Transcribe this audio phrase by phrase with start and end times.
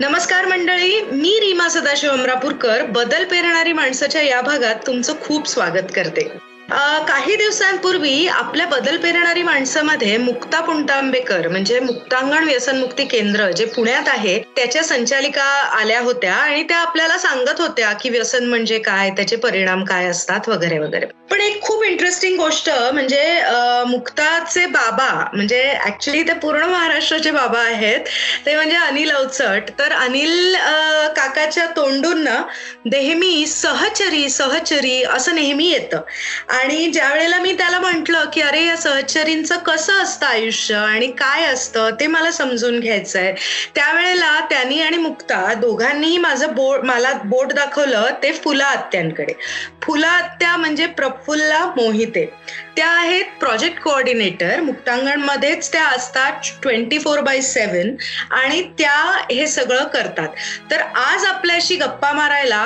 [0.00, 6.22] नमस्कार मंडळी मी रीमा सदाशिव अमरापूरकर बदल पेरणारी माणसाच्या या भागात तुमचं खूप स्वागत करते.
[7.08, 14.38] काही दिवसांपूर्वी आपल्या बदल पेरणारी माणसामध्ये मुक्ता पुंटांबेकर म्हणजे मुक्तांगण व्यसनमुक्ती केंद्र जे पुण्यात आहे
[14.56, 15.44] त्याच्या संचालिका
[15.80, 20.48] आल्या होत्या आणि त्या आपल्याला सांगत होत्या की व्यसन म्हणजे काय त्याचे परिणाम काय असतात
[20.48, 21.06] वगैरे वगैरे.
[21.30, 23.22] पण एक खूप इंटरेस्टिंग गोष्ट म्हणजे
[23.88, 28.00] मुक्ताचे बाबा म्हणजे ऍक्च्युली ते पूर्ण महाराष्ट्राचे बाबा आहेत.
[28.46, 29.70] ते म्हणजे अनिल अवचट.
[29.78, 30.54] तर अनिल
[31.16, 32.26] काकाच्या तोंडून
[32.84, 36.00] नेहमी सहचरी सहचरी असं नेहमी येतं.
[36.50, 41.44] आणि ज्या वेळेला मी त्याला म्हंटल की अरे या सहचरींचं कसं असतं आयुष्य आणि काय
[41.52, 43.32] असतं ते मला समजून घ्यायचंय.
[43.74, 49.32] त्यावेळेला त्यांनी आणि मुक्ता दोघांनीही माझं बोट मला बोट दाखवलं ते फुला आत्यांकडे.
[49.82, 50.86] फुला आत्या म्हणजे
[51.20, 52.24] प्रफुल्ला मोहिते.
[52.76, 57.94] त्या आहेत प्रोजेक्ट कोऑर्डिनेटर मुक्तांगणमध्येच त्या असतात ट्वेंटी फोर बाय सेवन
[58.30, 58.94] आणि त्या
[59.30, 60.28] हे सगळं करतात.
[60.70, 62.64] तर आज आपल्याशी गप्पा मारायला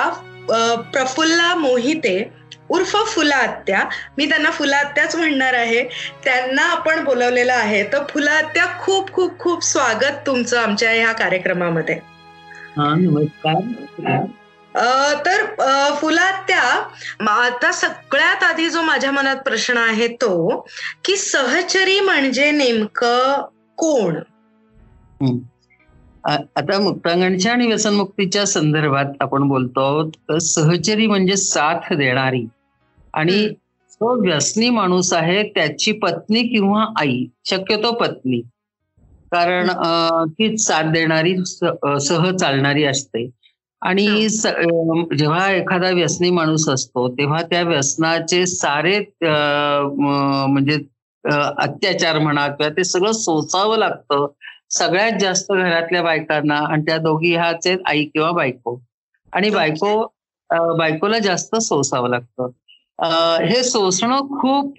[0.93, 2.33] प्रफुल्ला मोहिते
[2.69, 3.83] उर्फ फुला आत्या.
[4.17, 5.83] मी त्यांना फुला आत्याच म्हणणार आहे.
[6.23, 7.83] त्यांना आपण बोलवलेलं आहे.
[7.83, 11.99] तर फुला आत्या खूप खूप खूप स्वागत तुमचं आमच्या ह्या कार्यक्रमामध्ये.
[12.77, 14.25] नमस्कार.
[14.75, 15.45] तर
[15.99, 16.61] फुलात्या
[17.31, 20.65] आता सगळ्यात आधी जो माझ्या मनात प्रश्न आहे तो
[21.05, 23.41] की सहचरी म्हणजे नेमकं
[23.77, 24.15] कोण?
[26.31, 32.45] आता मुक्तांगणच्या आणि व्यसनमुक्तीच्या संदर्भात आपण बोलतो सहचरी म्हणजे साथ देणारी.
[33.13, 33.47] आणि
[33.91, 38.41] जो व्यसनी माणूस आहे त्याची पत्नी किंवा आई शक्यतो पत्नी.
[39.31, 39.69] कारण
[40.29, 43.25] तीच साथ देणारी सह चालणारी असते.
[43.85, 44.27] आणि
[45.17, 50.77] जेव्हा एखादा व्यसनी माणूस असतो तेव्हा त्या व्यसनाचे सारे म्हणजे
[51.23, 54.25] अत्याचार म्हणा किंवा ते सगळं सोसावं लागतं.
[54.69, 58.79] सगळ्यात जास्त घरातल्या बायकांना आणि त्या दोघी ह्याच आहेत आई किंवा बायको.
[59.33, 59.95] आणि बायको
[60.77, 62.49] बायकोला जास्त सोसावं लागतं.
[63.45, 64.75] हे सोसणं खूप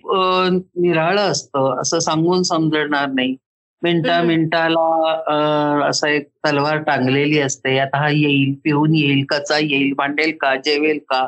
[0.77, 3.35] निराळं असतं असं सांगून समजणार नाही.
[3.83, 7.79] मिनटा मिनिटाला असं एक तलवार टांगलेली असते.
[7.79, 11.27] आता हा येईल पिऊन येईल कचा येईल भांडेल का जेवेल का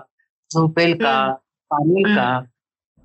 [0.51, 1.17] झोपेल का
[1.71, 2.41] पाणेल का?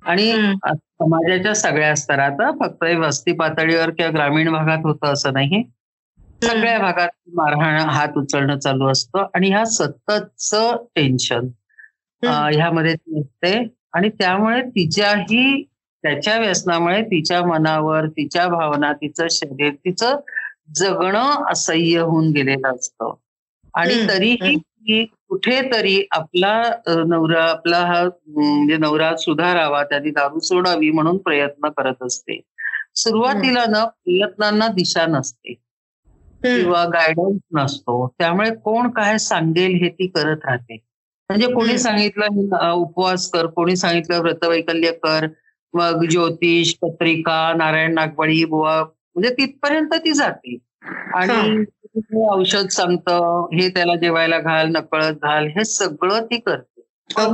[0.02, 0.30] आणि
[0.72, 5.62] समाजाच्या सगळ्या स्तरात फक्त वस्ती पातळीवर किंवा ग्रामीण भागात होतं असं नाही
[6.42, 10.50] सगळ्या भागात मारहाण हात उचलणं चालू असतं आणि ह्या सततच
[10.96, 11.48] टेन्शन
[12.22, 13.52] ह्यामध्ये असते
[13.92, 15.62] आणि त्यामुळे तिच्याही
[16.04, 20.16] त्याच्या व्यसनामुळे तिच्या मनावर तिच्या भावना तिचं शरीर तिचं
[20.74, 23.14] जगणं असह्य होऊन गेलेलं असतं.
[23.74, 26.52] आणि तरीही कुठेतरी आपला
[27.06, 32.40] नवरा आपला हा म्हणजे नवरा सुधारावा त्याने दारू सोडावी म्हणून प्रयत्न करत असते.
[32.96, 35.52] सुरुवातीला ना प्रयत्नांना दिशा नसते
[36.42, 38.06] किंवा गायडन्स नसतो.
[38.18, 40.76] त्यामुळे कोण काय सांगेल हे ती करत राहते.
[41.30, 45.26] म्हणजे कोणी सांगितलं उपवास कर कोणी सांगितलं व्रतवैकल्य कर
[45.74, 50.56] मग ज्योतिष पत्रिका नारायण नागवळी बुवा म्हणजे तिथपर्यंत ती जाते.
[51.14, 51.64] आणि
[52.28, 56.80] औषध सांगतं हे त्याला जेवायला घाल नकळत घाल हे सगळं ती करते.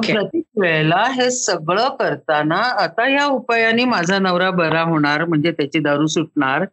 [0.04, 6.06] प्रत्येक वेळेला हे सगळं करताना आता या उपायाने माझा नवरा बरा होणार म्हणजे त्याची दारू
[6.06, 6.64] सुटणार.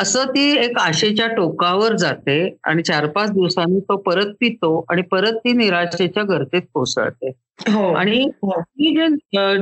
[0.00, 5.32] असं ती एक आशेच्या टोकावर जाते आणि चार पाच दिवसांनी तो परत पितो आणि परत
[5.32, 7.32] ती निराशेच्या गर्तेत कोसळते.
[7.68, 7.94] हो.
[7.94, 8.60] आणि हो.
[8.60, 9.06] ती जे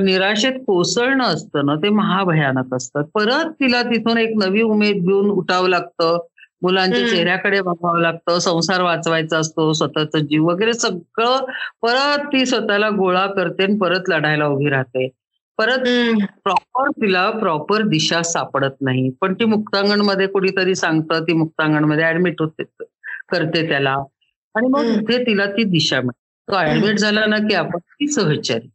[0.03, 5.69] निराशेत कोसळणं असतं ना ते महाभयानक असतं परत तिला तिथून एक नवी उमेद घेऊन उठावं
[5.69, 6.19] लागतं.
[6.61, 8.39] मुलांच्या चेहऱ्याकडे बघावं लागतं.
[8.39, 11.37] संसार वाचवायचा असतो स्वतःचा जीव वगैरे सगळं
[11.81, 15.09] परत ती स्वतःला गोळा करते आणि परत लढायला उभी राहते.
[15.59, 15.83] परत
[16.43, 19.09] प्रॉपर तिला प्रॉपर दिशा सापडत नाही.
[19.21, 22.63] पण ती मुक्तांगणमध्ये कुणीतरी सांगतं ती मुक्तांगणमध्ये ऍडमिट होते
[23.29, 23.95] करते त्याला.
[24.55, 26.21] आणि मग तिथे तिला ती दिशा मिळते.
[26.47, 28.67] तो ऍडमिट झाला ना की आपण ती सहचारी.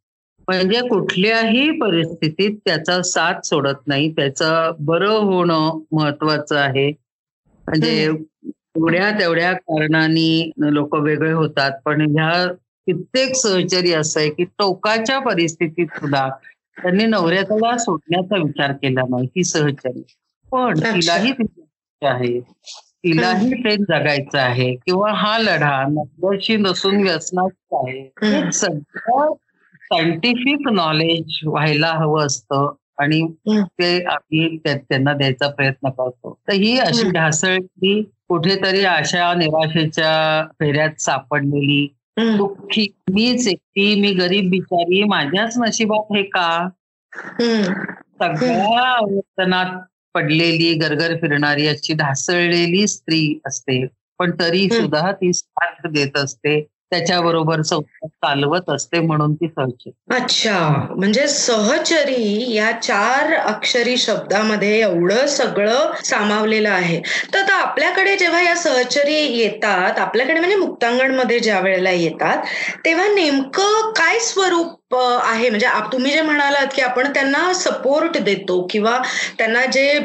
[0.49, 4.11] म्हणजे कुठल्याही परिस्थितीत त्याचा साथ सोडत नाही.
[4.13, 6.91] त्याचं बरं होणं महत्वाचं आहे.
[7.67, 11.73] म्हणजे एवढ्या तेवढ्या कारणाने लोक वेगळे होतात.
[11.85, 12.47] पण ह्या
[12.87, 16.29] कित्येक सहचरी असं आहे की टोकाच्या परिस्थितीत सुद्धा
[16.79, 20.03] त्यांनी नवऱ्याला सोडण्याचा विचार केला नाही ही सहचरी.
[20.53, 21.33] पण तिलाही
[22.03, 22.39] आहे.
[23.05, 28.51] तिलाही ते जगायचं आहे किंवा हा लढा नव्याशी नसून व्यसनाचा आहे.
[28.53, 29.35] सगळं
[29.83, 33.21] सायंटिफिक नॉलेज व्हायला हवं असतं आणि
[33.53, 36.33] ते आम्ही त्यांना द्यायचा प्रयत्न करतो.
[36.49, 40.13] तर ही अशी ढासळती कुठेतरी अशा निराशेच्या
[40.61, 41.87] फेऱ्यात सापडलेली
[42.19, 46.69] दुःखी मीच एकटी मी गरीब बिचारी माझ्याच नशिबात हे का?
[48.21, 49.81] सगळ्या आवर्तनात
[50.15, 53.87] पडलेली गरगर फिरणारी अशी ढासळलेली स्त्री असते.
[54.19, 54.69] पण तरी.
[54.71, 56.67] सुद्धा ती साथ देत असते.
[56.93, 59.91] त्याच्याबरोबर संसार चालवत असते म्हणून ती सहचरी.
[60.11, 60.59] अच्छा.
[60.91, 67.01] म्हणजे सहचरी या चार अक्षरी शब्दामध्ये एवढं सगळं सामावलेलं आहे.
[67.35, 72.45] तर आता आपल्याकडे जेव्हा या सहचरी येतात आपल्याकडे म्हणजे मुक्तांगणमध्ये ज्या वेळेला येतात
[72.85, 75.51] तेव्हा नेमकं काय स्वरूप आहे.
[75.51, 78.99] म्हणजे आप- तुम्ही जे म्हणालात की आपण त्यांना सपोर्ट देतो किंवा
[79.39, 79.99] त्यांना जे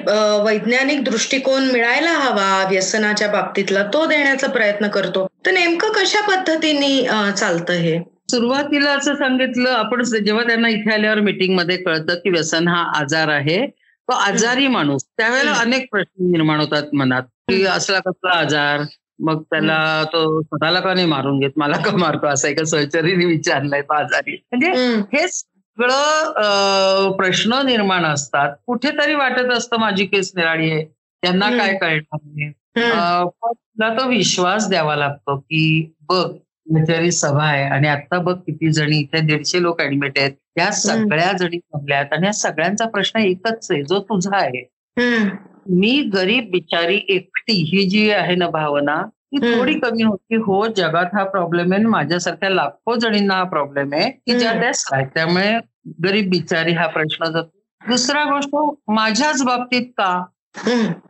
[0.43, 5.27] वैज्ञानिक दृष्टिकोन मिळायला हवा व्यसनाच्या बाबतीतला तो देण्याचा प्रयत्न करतो.
[5.45, 7.07] तर नेमकं कशा पद्धतीने
[7.37, 7.99] चालतं हे?
[8.29, 13.67] सुरुवातीला असं सांगितलं आपण जेव्हा त्यांना इथे आल्यावर मीटिंगमध्ये कळतं की व्यसन हा आजार आहे.
[14.09, 15.01] तो आजारी माणूस.
[15.17, 15.51] त्यावेळेला.
[15.51, 17.23] अनेक प्रश्न निर्माण होतात मनात.
[17.23, 18.81] की असला कसला आजार
[19.19, 21.51] मग त्याला तो स्वतःला का नाही मारून घेत?
[21.57, 22.27] मला का मारतो?
[22.27, 24.71] असं एका सहचरीने विचारलंय तो आजारी म्हणजे
[25.13, 28.55] हे सगळं प्रश्न निर्माण असतात.
[28.67, 30.83] कुठेतरी वाटत असतं माझी केस निराळी आहे.
[31.23, 31.49] त्यांना.
[31.57, 36.25] काय कळणार पण तुला तो विश्वास द्यावा लागतो की बघ
[36.75, 40.31] विचारी सभा आहे आणि आता बघ किती जणी इथे दीडशे लोक ऍडमिट आहेत.
[40.57, 44.63] या सगळ्या जणी जमल्या आहेत आणि या सगळ्यांचा प्रश्न एकच आहे जो तुझा आहे.
[45.65, 49.37] मी गरीब बिचारी एकटी ही जी आहे ना भावना ती.
[49.39, 54.37] थोडी कमी होती हो जगात हा प्रॉब्लेम आहे माझ्यासारख्या लाखो जणींना हा प्रॉब्लेम आहे की
[54.39, 54.53] ज्या.
[54.53, 55.57] त्या त्यामुळे
[56.03, 57.49] गरीब बिचारी हा प्रश्न जातो
[57.81, 58.55] दुसरा गोष्ट
[58.91, 60.13] माझ्याच बाबतीत का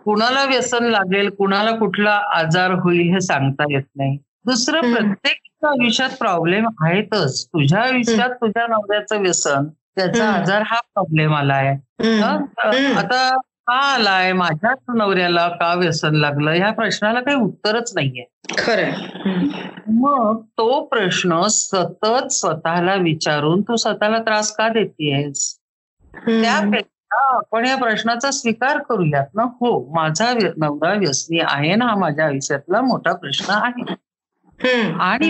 [0.05, 4.93] कुणाला व्यसन लागेल कुणाला कुठला आजार होईल हे सांगता येत नाही दुसरं.
[4.93, 9.67] प्रत्येक आयुष्यात प्रॉब्लेम आहेतच तुझ्या आयुष्यात तुझ्या नवऱ्याचं व्यसन
[9.97, 10.29] त्याचा.
[10.29, 12.45] आजार हा प्रॉब्लेम आलाय हम्म, हं?
[12.59, 12.97] हम्म.
[12.97, 13.29] आता
[13.67, 14.33] का आलाय?
[14.33, 18.25] माझ्याच नवऱ्याला का व्यसन लागलं ह्या प्रश्नाला काही उत्तरच नाहीये.
[19.25, 25.59] हम्म, मग तो प्रश्न सतत स्वतःला विचारून तू स्वतःला त्रास का देतेयस?
[26.13, 29.43] त्यापेक्षा आपण या प्रश्नाचा स्वीकार करूयात ना?
[29.43, 31.85] हो माझा नवरा व्यसनी आहे ना?
[31.85, 33.95] हा माझ्या आयुष्यातला मोठा प्रश्न आहे.
[34.99, 35.29] आणि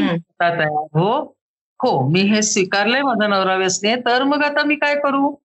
[0.94, 1.36] हो?
[1.82, 5.36] हो मी हे स्वीकारलंय माझा नवरा व्यसनी आहे तर मग आता मी काय करू?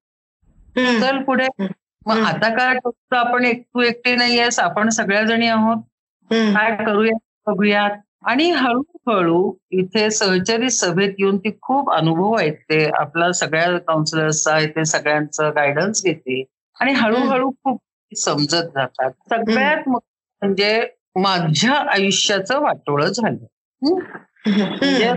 [1.01, 1.67] चल पुढे.
[2.09, 2.19] मग.
[2.19, 5.83] आता काय करू आपण एक तू एकटी नाहीयेस आपण सगळ्या जणी आहोत
[6.31, 7.17] काय करूया
[7.47, 7.91] बघूयात.
[8.23, 12.85] आणि हळूहळू इथे सहचरी सभेत येऊन ती खूप अनुभव ऐकते.
[12.99, 16.45] आपला सगळ्या काउन्सिलर्सचा इथे सगळ्यांचं गायडन्स घेते.
[16.81, 17.83] आणि हळूहळू खूप
[18.17, 19.11] समजत जातात.
[19.31, 23.45] सगळ्यात म्हणजे माझ्या आयुष्याचं वाटोळं झालं?
[23.83, 25.13] म्हणजे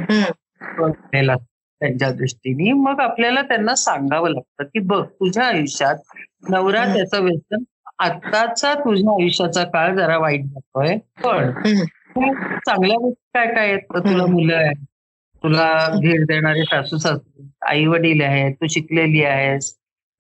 [1.82, 5.96] त्यांच्या दृष्टीने मग आपल्याला त्यांना सांगावं लागतं की बघ तुझ्या आयुष्यात
[6.44, 6.86] नवरा.
[6.94, 7.64] त्याचं व्यसन
[8.00, 10.96] आत्ताचा तुझ्या आयुष्याचा काळ जरा वाईट जातोय.
[12.16, 13.80] पण चांगल्या गोष्टी काय काय आहेत?
[13.98, 14.26] तुला.
[14.26, 14.86] मुलं आहेत.
[15.44, 19.74] तुला धीर देणारे सासू सासू आई वडील आहेत तू शिकलेली आहेस.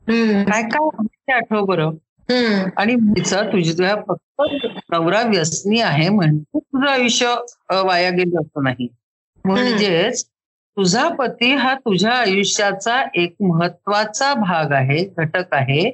[0.07, 1.91] काय काय आठव बरं.
[2.77, 7.33] आणि तिचा तुझ्या फक्त नवरा व्यसनी आहे म्हणजे तुझं आयुष्य
[7.83, 8.87] वाया गेलं असं नाही.
[9.45, 10.23] म्हणजेच
[10.77, 15.89] तुझा पती हा तुझ्या आयुष्याचा एक महत्त्वाचा भाग आहे घटक आहे.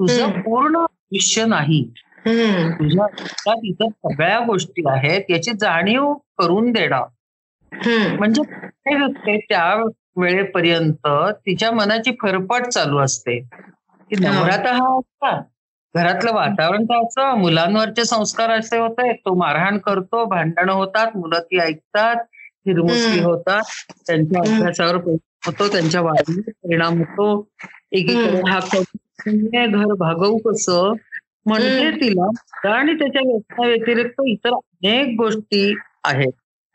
[0.00, 0.40] तुझं.
[0.42, 1.82] पूर्ण आयुष्य नाही
[2.26, 7.04] तुझ्या इतर सगळ्या गोष्टी आहेत याची जाणीव करून देणं
[8.18, 9.74] म्हणजे काय त्या
[10.16, 11.06] वेळेपर्यंत
[11.46, 14.16] तिच्या मनाची फरफट चालू असते की.
[14.16, 15.40] नवरा तर हा असता
[15.94, 21.40] घरातलं वातावरण तर असं मुलांवरचे संस्कार असे होत आहेत तो मारहाण करतो भांडणं होतात मुलं
[21.40, 22.16] ती ऐकतात
[22.66, 23.24] हिरमुसली हम्म.
[23.24, 23.62] होतात
[24.06, 24.40] त्यांच्या.
[24.42, 27.46] अभ्यासावर परिणाम होतो त्यांच्या वाढीवर परिणाम होतो
[27.92, 28.40] एकीकडे.
[28.50, 28.58] हा
[29.18, 30.92] कमी घर भागवू कसं?
[31.46, 31.90] म्हणजे.
[32.00, 32.28] तिला
[32.74, 36.32] आणि त्याच्या व्यसना व्यतिरिक्त इतर अनेक गोष्टी आहेत.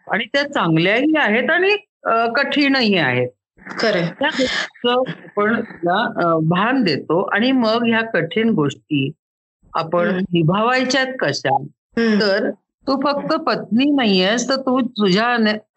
[0.07, 1.75] आणि त्या चांगल्याही आहेत आणि
[2.35, 3.27] कठीणही आहेत.
[4.87, 9.09] आपण तिला भान देतो आणि मग ह्या कठीण गोष्टी
[9.73, 10.15] आपण.
[10.33, 11.57] निभावायच्यात कशा?
[12.21, 12.49] तर
[12.87, 15.25] तू फक्त पत्नी नाहीयेस तर तू तुझ्या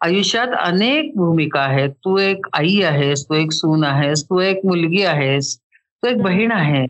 [0.01, 1.89] आयुष्यात अनेक भूमिका आहेत.
[1.89, 5.57] तू एक आई आहेस तू एक सून आहेस तू एक मुलगी आहेस.
[6.03, 6.85] तू एक बहीण आहे.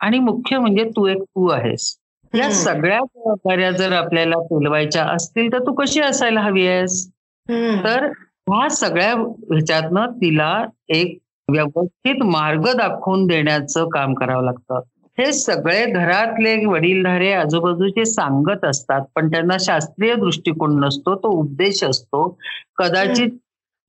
[0.00, 1.96] आणि मुख्य म्हणजे तू एक तू आहेस.
[2.34, 2.50] या.
[2.50, 7.10] सगळ्या जबाबदाऱ्या जर आपल्याला पेलवायच्या असतील तर तू कशी असायला हवी आहेस?
[7.84, 8.04] तर
[8.48, 11.18] ह्या सगळ्या ह्याच्यातनं तिला एक
[11.50, 14.80] व्यवस्थित मार्ग दाखवून देण्याचं काम करावं लागतं.
[15.18, 22.38] हे सगळे घरातले वडीलधारे आजूबाजूचे सांगत असतात पण त्यांना शास्त्रीय दृष्टिकोन नसतो तो उपदेश असतो.
[22.76, 23.28] कदाचित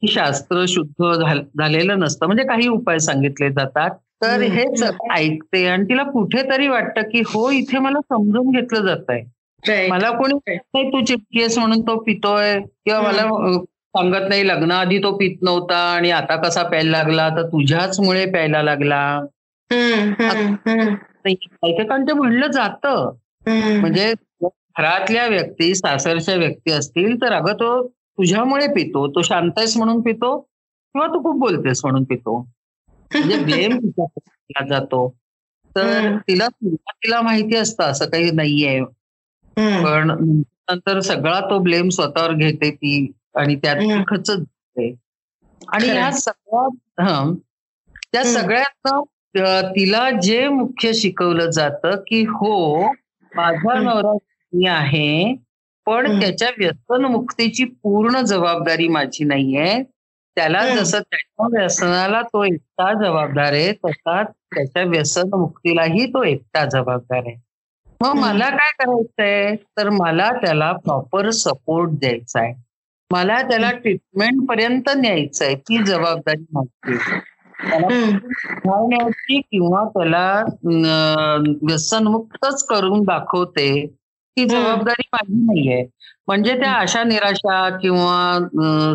[0.08, 2.26] शास्त्र शुद्ध झाल- झालेलं नसतं.
[2.26, 3.90] म्हणजे काही उपाय सांगितले जातात.
[4.22, 4.42] तर.
[4.42, 9.88] हे सगळं ऐकते आणि तिला कुठेतरी वाटतं की हो इथे मला समजून घेतलं जात आहे.
[9.90, 13.02] मला कोणी तू चिटकी आहेस म्हणून तो पितोय किंवा.
[13.02, 18.62] मला सांगत नाही लग्नाआधी तो पित नव्हता आणि आता कसा प्यायला लागला तर तुझ्याचमुळे प्यायला
[18.64, 19.00] लागला
[19.72, 23.12] नाही, एकेकांचं म्हणलं जातं.
[23.48, 30.02] म्हणजे घरातल्या व्यक्ती सासरच्या व्यक्ती असतील तर अगं तो तुझ्यामुळे पितो तो शांत आहेस म्हणून
[30.02, 32.40] पितो किंवा तू खूप बोलतेस म्हणून पितो
[33.14, 35.16] म्हणजे ब्लेम तिच्या जातो
[35.76, 36.18] तर.
[36.18, 38.84] तिला तिला माहिती असतं असं काही नाहीये.
[39.58, 40.12] पण
[40.70, 43.76] नंतर सगळा तो ब्लेम स्वतःवर घेते ती आणि त्यात.
[44.08, 44.96] खचत जाते
[45.68, 47.36] आणि सगळ्यात हं,
[48.14, 48.24] त्या.
[48.24, 52.86] सगळ्यात तिला जे मुख्य शिकवलं जातं की हो
[53.36, 53.80] माझा.
[53.80, 54.18] नवरा
[54.54, 55.36] मी आहे
[55.86, 56.20] पण.
[56.20, 59.84] त्याच्या व्यसन मुक्तीची पूर्ण जबाबदारी माझी नाहीये
[60.38, 60.62] त्याला.
[60.76, 67.36] जसं त्याच्या व्यसनाला तो एकटा जबाबदार आहे तसा त्याच्या व्यसन मुक्तीलाही तो एकटा जबाबदार आहे
[68.02, 68.14] मग.
[68.14, 72.54] मला काय करायचंय तर मला त्याला प्रॉपर सपोर्ट द्यायचा आहे
[73.12, 77.20] मला त्याला ट्रीटमेंट पर्यंत न्यायचंय ती जबाबदारी माझी आहे.
[77.70, 78.88] त्याला हम्म.
[78.88, 80.44] न्यायची किंवा त्याला
[81.62, 83.68] व्यसनमुक्तच करून दाखवते
[84.38, 85.86] ही जबाबदारी माझी नाहीये
[86.28, 88.38] म्हणजे त्या आशा निराशा किंवा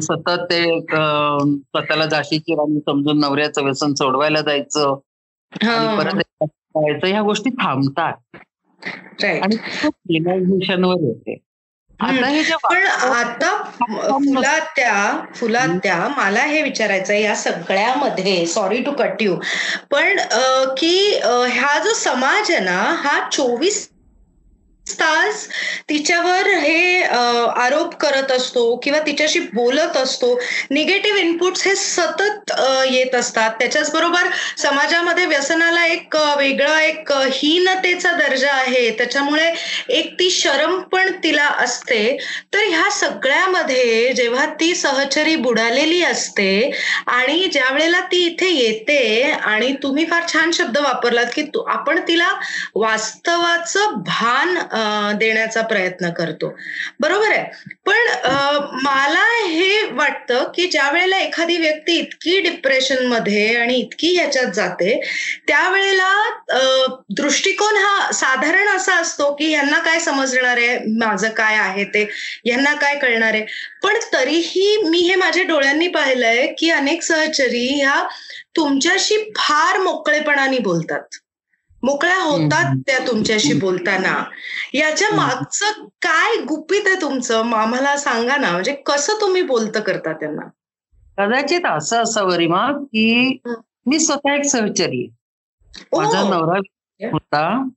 [0.03, 4.95] सतत ते स्वतःला जाशीची राणी समजून नवऱ्याचं व्यसन सोडवायला जायचं.
[5.99, 6.23] परत
[6.75, 8.13] करायचं ह्या गोष्टी थांबतात.
[9.25, 9.57] आणि
[11.05, 11.37] येते.
[12.01, 13.57] आता हे पण आता
[14.09, 19.35] फुलात्या फुलात्या मला हे विचारायचं या सगळ्यामध्ये सॉरी टू कट यू
[19.91, 20.19] पण
[20.79, 23.90] की अं, हा जो समाज आहे ना हा चोवीस
[25.01, 25.47] तास
[25.89, 30.39] तिच्यावर हे आरोप करत असतो किंवा तिच्याशी बोलत असतो
[30.71, 32.53] निगेटिव्ह इनपुट्स हे सतत
[32.91, 33.51] येत असतात.
[33.61, 34.29] त्याच्याच बरोबर
[34.59, 38.89] समाजामध्ये व्यसनाला एक वेगळा एक हीनतेचा दर्जा आहे.
[38.99, 39.53] त्याच्यामुळे
[39.91, 42.17] एक ती शरम पण तिला असते.
[42.53, 46.71] तर ह्या सगळ्यामध्ये जेव्हा ती सहचरी बुडालेली असते
[47.09, 52.29] आणि ज्या वेळेला ती इथे येते आणि तुम्ही फार छान शब्द वापरलात की आपण तिला
[52.75, 54.57] वास्तवाचं भान
[55.19, 56.55] देण्याचा प्रयत्न करतो.
[57.01, 57.45] बरोबर आहे.
[57.87, 58.09] पण
[58.83, 65.01] मला हे वाटतं की ज्या वेळेला एखादी व्यक्ती इतकी डिप्रेशनमध्ये आणि इतकी ह्याच्यात जाते
[65.49, 66.11] त्यावेळेला
[67.17, 72.09] दृष्टिकोन हा साधारण असा असतो की यांना काय समजणार आहे माझं काय आहे ते
[72.47, 73.45] यांना काय कळणार आहे.
[73.83, 78.03] पण तरीही मी हे माझ्या डोळ्यांनी पाहिलंय की अनेक सहचरी ह्या
[78.57, 81.19] तुमच्याशी फार मोकळेपणाने बोलतात.
[81.83, 82.75] मोकळ्या होतात.
[82.87, 84.25] त्या तुमच्याशी बोलताना.
[84.75, 85.09] याच्या.
[85.17, 87.53] मागचं काय गुपित आहे तुमचं?
[87.55, 88.51] आम्हाला सांगा ना.
[88.51, 90.43] म्हणजे कसं तुम्ही बोलतं करता त्यांना?
[91.19, 93.39] कदाचित असं असावं रिमा की.
[93.87, 95.11] मी स्वतः एक सहचरी
[95.97, 96.59] माझा नवरा
[97.13, 97.69] होता.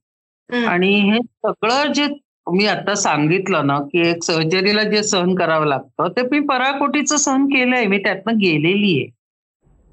[0.68, 2.06] आणि हे सगळं जे
[2.52, 7.44] मी आता सांगितलं ना की एक सर्जरीला जे सहन करावं लागतं ते मी पराकोटीचं सहन
[7.46, 7.86] केलंय.
[7.86, 9.10] मी त्यातनं गेलेली आहे.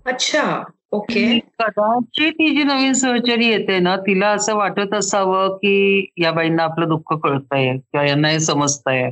[0.06, 0.64] अच्छा.
[0.92, 1.40] ओके.
[1.40, 6.88] कदाचित ही जी नवीन सहचरी येते ना तिला असं वाटत असावं की या बाईंना आपलं
[6.88, 9.12] दुःख कळतंय किंवा यांना हे समजतंय.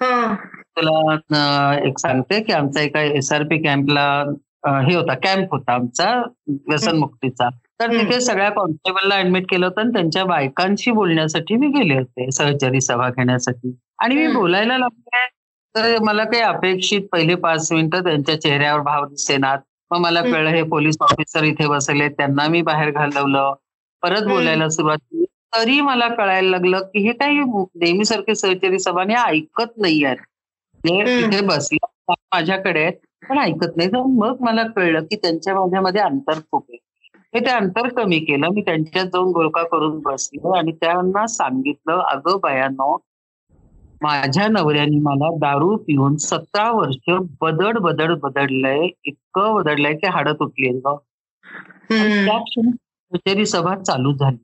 [0.00, 0.34] हा.
[0.76, 4.08] तुला एक सांगते की आमचा एका एसआरपी कॅम्पला
[4.86, 6.10] हे होता कॅम्प होता आमचा
[6.48, 7.48] व्यसनमुक्तीचा
[7.80, 7.90] तर.
[7.90, 13.08] तिथे सगळ्या कॉन्स्टेबलला ऍडमिट केलं होतं आणि त्यांच्या बायकांशी बोलण्यासाठी मी गेले होते सहचरी सभा
[13.08, 13.76] घेण्यासाठी.
[13.98, 14.26] आणि मी.
[14.26, 15.24] बोलायला लागले
[15.74, 19.58] तर मला काही अपेक्षित पहिले पाच मिनिटं त्यांच्या चेहऱ्यावर भाव दिसेनात.
[19.90, 20.20] मग मला.
[20.22, 23.52] कळलं हे पोलीस ऑफिसर इथे बसले त्यांना मी बाहेर घालवलं.
[24.02, 24.22] परत.
[24.24, 25.24] बोलायला सुरुवात केली.
[25.54, 30.02] तरी मला कळायला लागलं की हे काही नेहमीसारखे सहचरी सभाने ऐकत नाही.
[30.84, 31.76] तिथे बसले
[32.10, 32.92] माझ्याकडे आहेत,
[33.28, 33.88] पण ऐकत नाही.
[33.88, 36.78] तर मग मला कळलं की त्यांच्या माझ्यामध्ये अंतर खूप आहे.
[37.34, 38.48] हे ते अंतर कमी केलं.
[38.48, 42.96] मी त्यांच्यात जाऊन गोलका करून बसलो आणि त्यांना सांगितलं अगं बायानो
[44.02, 47.10] माझ्या नवऱ्याने मला दारू पिऊन सतरा वर्ष
[47.40, 50.80] बदड बदड बदडलंय इतकं बदडलंय की हाडं तुटली.
[50.80, 52.70] त्या क्षणी
[53.12, 54.42] कचेरी सभा चालू झाली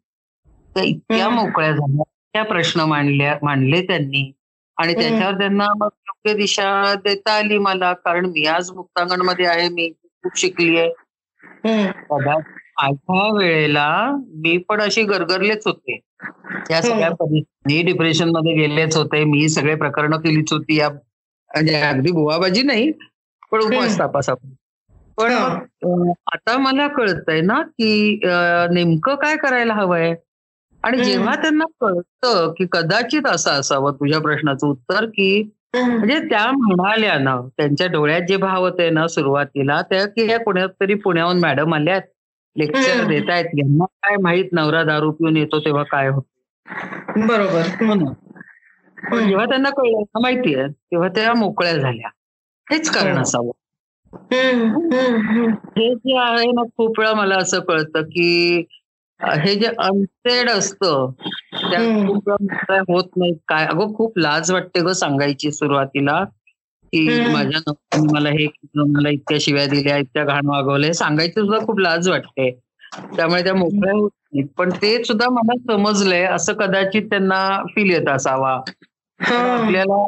[0.75, 1.29] त्या इतक्या.
[1.29, 4.33] मोकळ्या झाल्या त्या प्रश्न मांडल्या मांडले त्यांनी
[4.77, 4.95] आणि.
[4.95, 9.91] त्याच्यावर त्यांना मग योग्य दिशा देता आली मला कारण मी आज मुक्तांगणमध्ये आहे मी
[10.23, 10.91] खूप शिकली आहे.
[12.11, 13.87] कदाचित माझ्या वेळेला
[14.35, 15.99] मी पण अशी गरगरलेच होते
[16.69, 22.63] त्या सगळ्या परिस्थिती डिप्रेशनमध्ये गेलेच होते मी सगळे प्रकरणं केलीच होती या म्हणजे अगदी बुवाबाजी
[22.63, 22.91] नाही
[23.53, 23.99] पण उपवास.
[23.99, 24.51] तापासापण
[25.19, 26.13] पण हा.
[26.33, 28.21] आता मला कळतंय ना की
[28.71, 30.15] नेमकं काय करायला हवंय
[30.83, 31.03] आणि.
[31.05, 35.43] जेव्हा त्यांना कळतं की कदाचित असं असावं तुझ्या प्रश्नाचं उत्तर की.
[35.77, 40.95] म्हणजे त्या म्हणाल्या ना त्यांच्या डोळ्यात जे भाव होते ना सुरुवातीला त्या की या तरी
[40.95, 42.01] पुण्याहून मॅडम आल्यात
[42.57, 43.09] लेक्चर हम्म.
[43.09, 48.13] देत आहेत यांना काय माहीत नवरा दारू पिऊन येतो तेव्हा काय होतं बरोबर हो.
[49.11, 49.29] पण.
[49.29, 52.09] जेव्हा त्यांना कळलं माहितीये तेव्हा त्या मोकळ्या झाल्या
[52.67, 53.19] हेच कारण.
[53.19, 53.51] असावं.
[55.77, 58.65] हे जे आहे ना खूप वेळा मला असं कळतं की
[59.21, 61.11] हे जे अनसेड असतं
[61.55, 61.81] त्या.
[62.07, 62.31] खूप
[62.89, 66.25] होत नाही काय अगं खूप लाज वाटते ग सांगायची सुरुवातीला
[66.93, 67.33] की.
[67.33, 71.79] माझ्या नवऱ्याने मला हे मला इतक्या शिव्या दिल्या इतक्या घाण वागवलं हे सांगायची सुद्धा खूप
[71.79, 72.51] लाज वाटते
[73.17, 78.09] त्यामुळे त्या मोकळ्या होत नाहीत पण ते सुद्धा मला समजलंय असं कदाचित त्यांना फील येत
[78.09, 78.61] असावा.
[79.21, 80.05] आपल्याला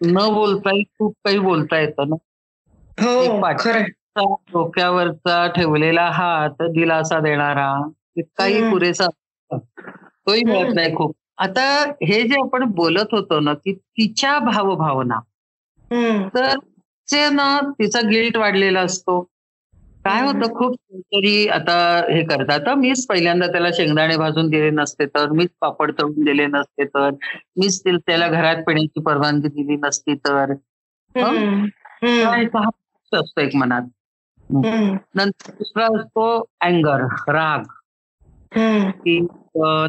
[0.00, 2.16] न बोलताही खूप काही बोलता येतं ना
[2.98, 3.40] हो
[4.52, 8.70] डोक्यावरचा ठेवलेला हात दिलासा देणारा इतकाही.
[8.70, 9.06] पुरेसा.
[9.50, 10.74] तोही मिळत.
[10.74, 11.62] नाही खूप आता
[12.02, 15.18] हे जे आपण बोलत होतो ना की तिच्या भावभावना.
[16.34, 16.54] तर
[17.08, 19.20] ते ना तिचा गिल्ट वाढलेला असतो.
[20.04, 20.74] काय होतं खूप
[21.12, 21.74] तरी आता
[22.08, 22.60] हे करतात.
[22.60, 27.10] तर मीच पहिल्यांदा त्याला शेंगदाणे भाजून दिले नसते तर मीच पापड तळून दिले नसते तर
[27.56, 30.52] मीच त्याला घरात पिण्याची परवानगी दिली नसती तर.
[33.12, 33.82] असतो एक मनात.
[35.14, 36.26] नंतर दुसरा असतो
[36.60, 37.64] अँगर राग.
[38.98, 39.18] की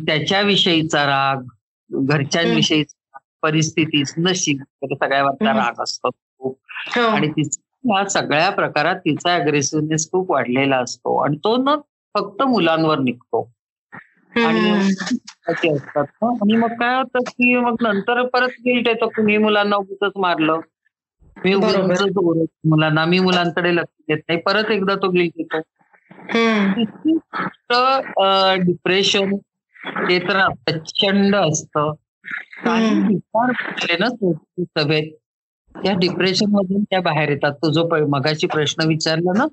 [0.05, 1.43] त्याच्याविषयीचा राग
[1.89, 2.97] घरच्यांविषयीचा
[3.43, 5.53] राग, परिस्थिती नशीब वगैरे सगळ्यावरचा.
[5.53, 6.57] राग असतो खूप
[6.95, 7.01] हो.
[7.01, 11.75] आणि तिचा सगळ्या प्रकारात तिचा अग्रेसिव्हनेस खूप वाढलेला असतो आणि तो न
[12.13, 13.51] फक्त मुलांवर निघतो
[14.35, 16.29] आणि असतात ना.
[16.29, 20.59] आणि मग काय होतं की मग नंतर परत गिल्ट येतो की मी मुलांना उगीच मारलं
[21.45, 21.53] मी.
[21.53, 25.61] उगीच मुलांना मी मुलांकडे लक्ष देत नाही परत एकदा तो गिल्ट येतो.
[28.55, 29.35] डिप्रेशन
[30.09, 31.93] ते तर प्रचंड असतं
[33.99, 34.07] ना
[35.83, 37.51] त्या डिप्रेशन मधून त्या बाहेर येतात.
[37.51, 39.45] तो जो मगाशी प्रश्न विचारला ना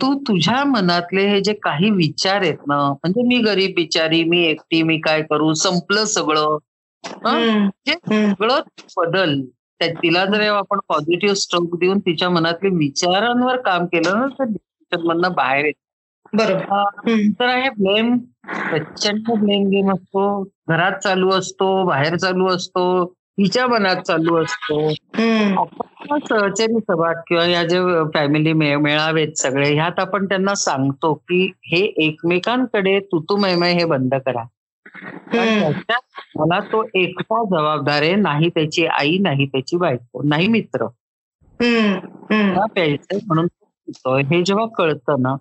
[0.00, 4.82] तू तुझ्या मनातले हे जे काही विचार आहेत ना म्हणजे मी गरीब बिचारी मी एकटी
[4.82, 6.58] मी काय करू संपलं सगळं.
[7.06, 7.68] हं?
[7.88, 8.60] सगळं
[8.96, 9.42] बदल
[9.82, 15.32] तिला जर आपण पॉझिटिव्ह स्ट्रोक देऊन तिच्या मनातल्या विचारांवर काम केलं ना तर डिप्रेशन मधनं
[15.32, 15.74] बाहेर येत.
[16.32, 16.84] बरोबर.
[17.40, 18.18] तर आहे ब्लेम
[18.48, 20.42] प्रचंड ब्लेम गेम असतो.
[20.68, 23.04] घरात चालू असतो बाहेर चालू असतो
[23.38, 24.88] तिच्या मनात चालू असतो.
[25.60, 27.80] आपण सहचरी सभा किंवा या जे
[28.14, 34.42] फॅमिली मेळावेत सगळे ह्यात आपण त्यांना सांगतो की हे एकमेकांकडे तुतुमयमय हे बंद करा.
[36.36, 40.86] मला तो एकटा जबाबदार आहे नाही त्याची आई नाही त्याची बायको नाही मित्र.
[42.74, 43.46] प्यायचंय म्हणून
[43.88, 45.34] तो पितोय हे जेव्हा कळतं ना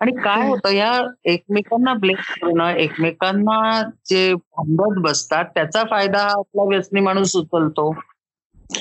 [0.00, 0.92] आणि काय होतं या
[1.26, 3.58] एकमेकांना ब्लेम करणं एकमेकांना
[4.06, 7.92] जे भांडत बसतात त्याचा फायदा हा आपला व्यसनी माणूस उचलतो.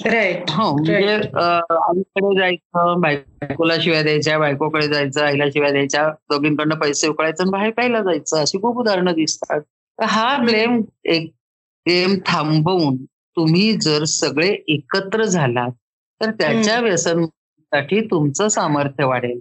[0.05, 7.07] राईट हो म्हणजे आईकडे जायचं बायकोला शिव्या द्यायच्या बायकोकडे जायचं आईला शिव्या द्यायच्या दोघींकडनं पैसे
[7.07, 9.61] उकळायचं आणि बाहेर प्यायला जायचं अशी खूप उदाहरणं दिसतात.
[9.99, 11.31] तर हा ब्लेम एक
[11.85, 12.95] गेम थांबवून
[13.37, 15.71] तुम्ही जर सगळे एकत्र झालात
[16.21, 16.79] तर त्याच्या
[17.73, 19.39] व्यसनासाठी तुमचं सामर्थ्य वाढेल.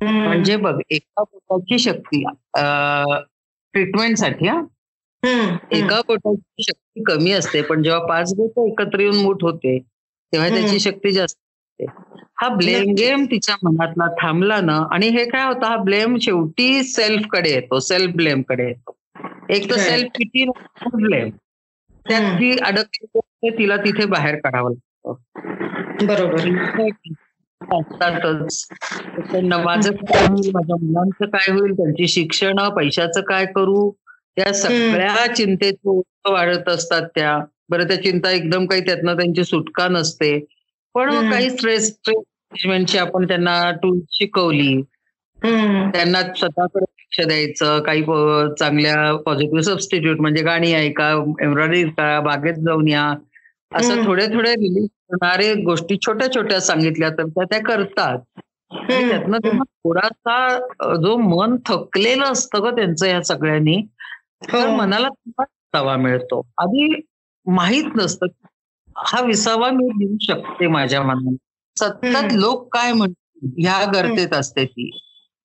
[0.00, 2.22] म्हणजे बघ एका पोटाची शक्ती
[3.74, 4.60] ट्रीटमेंटसाठी हा.
[5.72, 9.78] एका पोटाची शक्ती कमी असते पण जेव्हा पाच बोट एकत्र येऊन मूठ होते
[10.32, 10.48] तेव्हा.
[10.48, 11.86] त्याची शक्ती जास्त असते.
[12.40, 12.92] हा ब्लेम.
[12.98, 18.14] गेम तिच्या मनातला थांबला ना आणि हे काय होतं हा ब्लेम शेवटी सेल्फकडे येतो सेल्फ
[18.16, 18.96] ब्लेमकडे येतो.
[19.50, 19.76] एक तर.
[19.78, 20.44] Self pity
[20.94, 21.28] blame.
[22.06, 22.34] त्यात.
[22.34, 26.06] ती अडकली तिला तिथे बाहेर काढावं लागतं.
[26.06, 26.48] बरोबर.
[27.62, 28.68] असतातच.
[29.64, 30.50] माझं काय होईल?
[30.54, 31.72] माझ्या मुलांचं काय होईल?
[31.72, 33.90] त्यांची शिक्षण पैशाचं काय करू?
[34.36, 35.72] त्या सगळ्या चिंतेत
[36.28, 37.44] वाढत असतात त्या.
[37.68, 40.44] बरं त्या चिंता एकदम काही त्यातनं त्यांची सुटका नसते.
[40.94, 41.30] पण.
[41.30, 44.74] काही स्ट्रेस मॅनेजमेंटची आपण त्यांना टूल शिकवली.
[45.44, 45.90] हम्म.
[45.90, 47.80] त्यांना स्वतःकडे लक्ष द्यायचं.
[47.80, 53.14] काही प- चांगल्या पॉझिटिव्ह सबस्टिट्यूट म्हणजे गाणी ऐका एम्ब्रॉयडरी करा बागेत जाऊन या.
[53.72, 54.04] असं.
[54.04, 58.18] थोडे थोडे रिलीज करणारे गोष्टी छोट्या छोट्या सांगितल्या तर त्या त्या करतात
[58.88, 63.80] त्यातनं थोडासा जो मन थकलेलं असतं ग त्यांचं या सगळ्यांनी
[64.44, 64.74] तर हो.
[64.76, 65.08] मनाला
[65.40, 66.88] विसावा मिळतो आधी
[67.46, 68.26] माहीत नसतं
[69.06, 71.36] हा विसावा मी देऊ शकते माझ्या मनाला
[71.76, 72.32] सतत.
[72.32, 74.90] लोक काय म्हणतील ह्या गर्तेत असते ती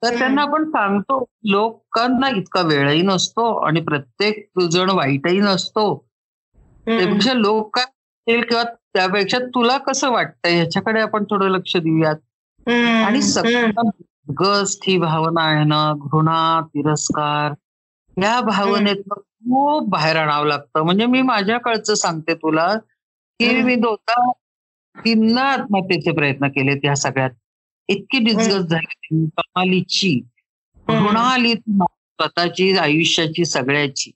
[0.02, 0.18] तर.
[0.20, 5.86] त्यांना आपण सांगतो लोकांना इतका वेळही नसतो आणि प्रत्येक जण वाईटही नसतो.
[6.88, 7.86] त्यापेक्षा लोक काय
[8.28, 12.16] म्हणतील किंवा त्यापेक्षा तुला कसं वाटतंय ह्याच्याकडे आपण थोडं लक्ष देऊयात.
[13.06, 13.20] आणि
[14.40, 17.54] गस ही भावना आहे ना घृणा तिरस्कार
[18.18, 22.68] या भावनेतनं खूप बाहेर आणावं लागतं म्हणजे मी माझ्याकडचं सांगते तुला
[23.40, 23.62] की.
[23.64, 24.32] मी दोनदा
[24.96, 27.32] तीनदा आत्महत्येचे प्रयत्न केले त्या सगळ्यात
[27.90, 30.20] इतकी डिस्गस झाली कमालीची.
[30.88, 34.12] घृणा आली स्वतःची आयुष्याची सगळ्याची.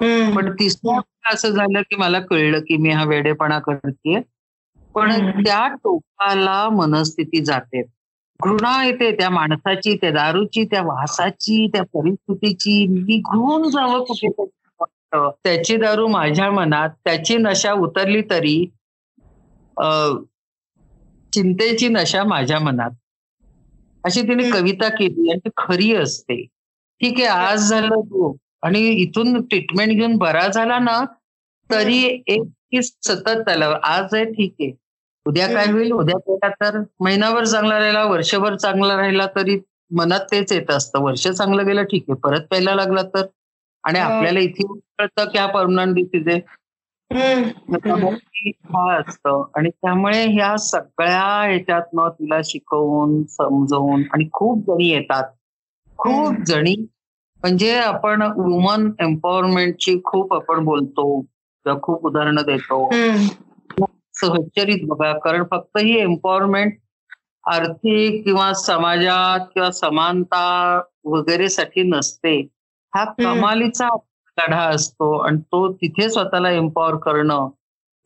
[0.00, 1.00] पण तिसऱ्या
[1.32, 4.20] असं झालं की मला कळलं की मी हा वेडेपणा करते
[4.94, 5.10] पण.
[5.42, 7.82] त्या टोकाला मनस्थिती जाते.
[8.40, 12.86] घृणा येते त्या माणसाची त्या दारूची त्या वासाची त्या परिस्थितीची.
[12.86, 14.28] निघून जावं कुठे
[15.44, 18.64] त्याची दारू माझ्या मनात त्याची नशा उतरली तरी
[21.32, 22.90] चिंतेची नशा माझ्या मनात.
[24.04, 26.42] अशी तिने कविता केली आणि ती खरी असते.
[27.00, 28.36] ठीक आहे आज झालं तू.
[28.62, 31.04] आणि इथून ट्रीटमेंट घेऊन बरा झाला ना
[31.70, 34.72] तरी एक सतत त्याला आज आहे ठीक आहे.
[35.26, 35.92] उद्या काय होईल?
[35.92, 39.58] उद्या केला तर महिनाभर चांगला राहिला वर्षभर चांगला राहिला तरी
[39.90, 41.02] मनात तेच येत असतं.
[41.02, 42.14] वर्ष चांगलं गेलं ठीक आहे.
[42.14, 43.26] परत प्यायला लागला तर.
[43.84, 44.66] आणि आपल्याला इथे
[44.98, 46.40] कळतं की हा परमनंट डिसीज आहे.
[48.64, 49.44] हा असतं.
[49.56, 55.24] आणि त्यामुळे ह्या सगळ्या ह्याच्यातनं तिला शिकवून समजवून आणि खूप जणी येतात.
[55.96, 56.74] खूप जणी
[57.42, 62.88] म्हणजे आपण वुमन एम्पॉवरमेंटची खूप आपण बोलतो किंवा खूप उदाहरणं देतो.
[64.14, 66.72] सहचरित बघा कारण फक्त ही एम्पॉवरमेंट
[67.44, 70.42] आर्थिक किंवा समाजात किंवा समानता
[71.04, 72.40] वगैरे साठी नसते.
[72.92, 73.88] हा कमालीचा
[74.38, 77.48] लढा असतो आणि तो तिथे स्वतःला एम्पॉवर करणं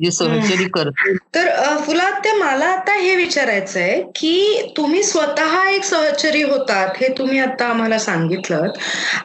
[0.02, 1.12] जे सहचरी करते.
[1.34, 7.38] तर फुलात मला आता हे विचारायचं आहे की तुम्ही स्वतः एक सहचरी होतात हे तुम्ही
[7.38, 8.66] आता आम्हाला सांगितलं.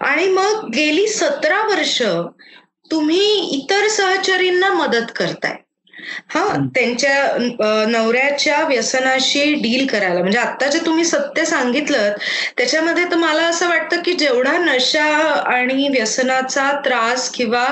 [0.02, 2.02] आणि मग गेली सतरा वर्ष
[2.92, 3.24] तुम्ही
[3.58, 5.56] इतर सहचरींना मदत करताय.
[6.30, 6.44] हा
[6.76, 10.20] त्यांच्या नवऱ्याच्या व्यसनाशी डील करायला.
[10.20, 12.12] म्हणजे आता जे तुम्ही सत्य सांगितलं
[12.58, 15.06] त्याच्यामध्ये तर मला असं वाटतं की जेवढा नशा
[15.48, 17.64] आणि व्यसनाचा त्रास किंवा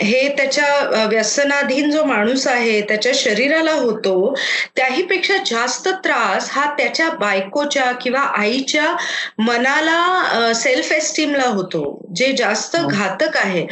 [0.00, 4.34] हे त्याच्या व्यसनाधीन जो माणूस आहे त्याच्या शरीराला होतो
[4.76, 8.94] त्याहीपेक्षा जास्त त्रास हा त्याच्या बायकोच्या किंवा आईच्या
[9.38, 11.82] मनाला सेल्फ एस्टीमला होतो.
[12.16, 12.86] जे जास्त हो.
[12.88, 13.66] घातक आहे.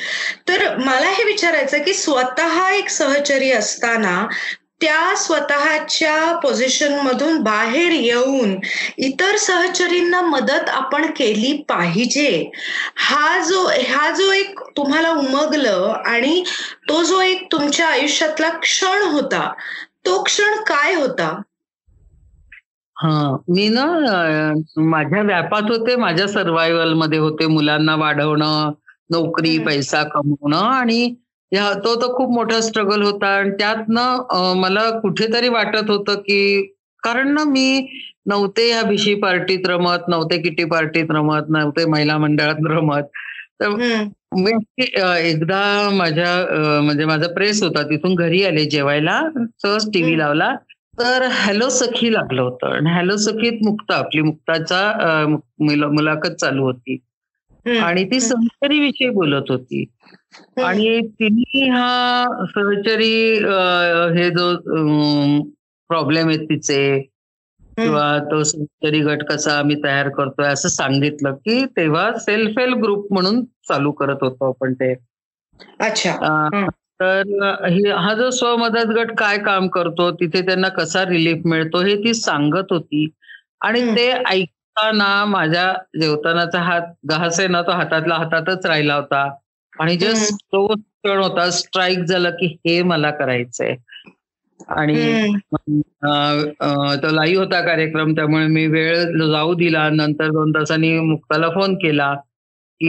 [0.49, 4.27] तर मला हे विचारायचं की स्वतः एक सह सहचरी असताना
[4.81, 8.55] त्या स्वतःच्या पोझिशन मधून बाहेर येऊन
[8.99, 12.51] इतर सहचरींना मदत आपण केली पाहिजे.
[12.97, 16.43] हा जो हा जो एक तुम्हाला उमगलं आणि
[16.89, 19.51] तो जो एक तुमच्या आयुष्यातला क्षण होता
[20.07, 21.35] तो क्षण काय होता?
[22.97, 23.85] हा मी ना
[24.83, 28.73] माझ्या व्यापात होते माझ्या सर्वायवलमध्ये होते मुलांना वाढवणं
[29.11, 31.15] नोकरी पैसा कमवणं आणि
[31.53, 33.27] तो तर खूप मोठा स्ट्रगल होता.
[33.37, 36.63] आणि त्यातनं मला कुठेतरी वाटत होतं की
[37.03, 37.87] कारण ना मी
[38.27, 43.03] नव्हते ह्या भिशी पार्टीत रमत नव्हते किटी पार्टीत रमत नव्हते महिला मंडळात रमत.
[43.61, 43.69] तर
[44.37, 44.53] मी
[44.85, 45.61] एकदा
[45.95, 49.21] माझ्या म्हणजे माझा प्रेस होता तिथून घरी आले जेवायला
[49.63, 50.55] सहज टीव्ही लावला.
[50.99, 52.67] तर हॅलो सखी लागलं होतं.
[52.75, 54.81] आणि हॅलो सखीत मुक्ता आपली मुक्ताचा
[55.61, 56.97] मुलाखत चालू होती.
[57.81, 59.85] आणि ती सहचरी विषयी बोलत होती.
[60.63, 63.15] आणि तिने हा सहचरी
[64.17, 64.55] हे जो
[65.91, 66.99] प्रॉब्लेम आहेत तिचे
[67.79, 73.13] किंवा तो सहचरी गट कसा आम्ही तयार करतोय असं सांगितलं की तेव्हा सेल्फ हेल्प ग्रुप
[73.13, 74.95] म्हणून चालू करत होतो आपण ते.
[75.81, 76.13] अच्छा.
[77.01, 82.15] तर हा जो स्वमदत गट काय काम करतो तिथे त्यांना कसा रिलीफ मिळतो हे ती
[82.15, 83.09] सांगत होती.
[83.61, 89.29] आणि ते ऐकताना माझ्या जेवतानाचा हात घास आहे ना तो हातातला हातातच राहिला होता.
[89.81, 93.75] आणि जस्ट तो क्षण होता स्ट्राईक झाला की हे मला करायचंय.
[94.69, 95.33] आणि
[97.03, 98.97] तो लाईव्ह होता कार्यक्रम त्यामुळे मी वेळ
[99.33, 99.89] जाऊ दिला.
[99.91, 102.13] नंतर दोन तासांनी मुक्ताला फोन केला
[102.81, 102.89] की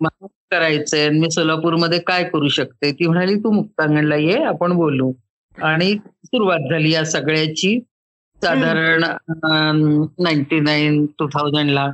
[0.00, 2.92] मला करायचंय मी सोलापूरमध्ये काय करू शकते?
[2.92, 5.12] ती म्हणाली तू मुक्तांगणला ये आपण बोलू.
[5.58, 7.78] आणि सुरुवात झाली या सगळ्याची.
[8.42, 9.04] साधारण
[10.22, 11.86] नाईन्टी नाईन टू थाउजंडला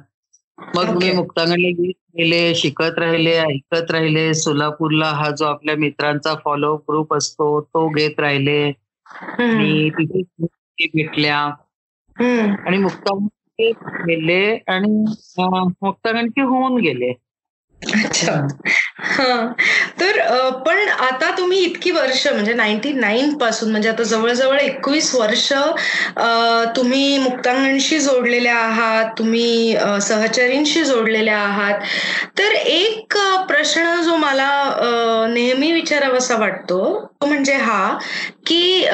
[0.77, 4.35] मग मी मुक्तांगणला गेले शिकत राहिले ऐकत राहिले.
[4.35, 8.73] सोलापूरला हा जो आपल्या मित्रांचा फॉलो ग्रुप असतो तो घेत राहिले.
[9.41, 10.23] आणि तिथे
[10.87, 11.39] भेटल्या.
[12.67, 13.27] आणि मुक्तांगण
[14.07, 15.05] गेले आणि
[15.83, 17.11] मुक्तांगणकी होऊन गेले.
[17.83, 18.47] अच्छा.
[20.01, 20.19] तर
[20.67, 25.53] पण आता तुम्ही इतकी वर्ष म्हणजे नाईन्टी नाईन पासून म्हणजे आता जवळजवळ एकवीस वर्ष
[26.77, 31.81] तुम्ही मुक्तांगणशी जोडलेल्या आहात तुम्ही सहचरींशी जोडलेल्या आहात.
[32.39, 33.17] तर एक
[33.49, 34.51] प्रश्न जो मला
[35.31, 36.79] नेहमी विचारावासा वाटतो
[37.23, 37.99] तो म्हणजे हा
[38.47, 38.87] की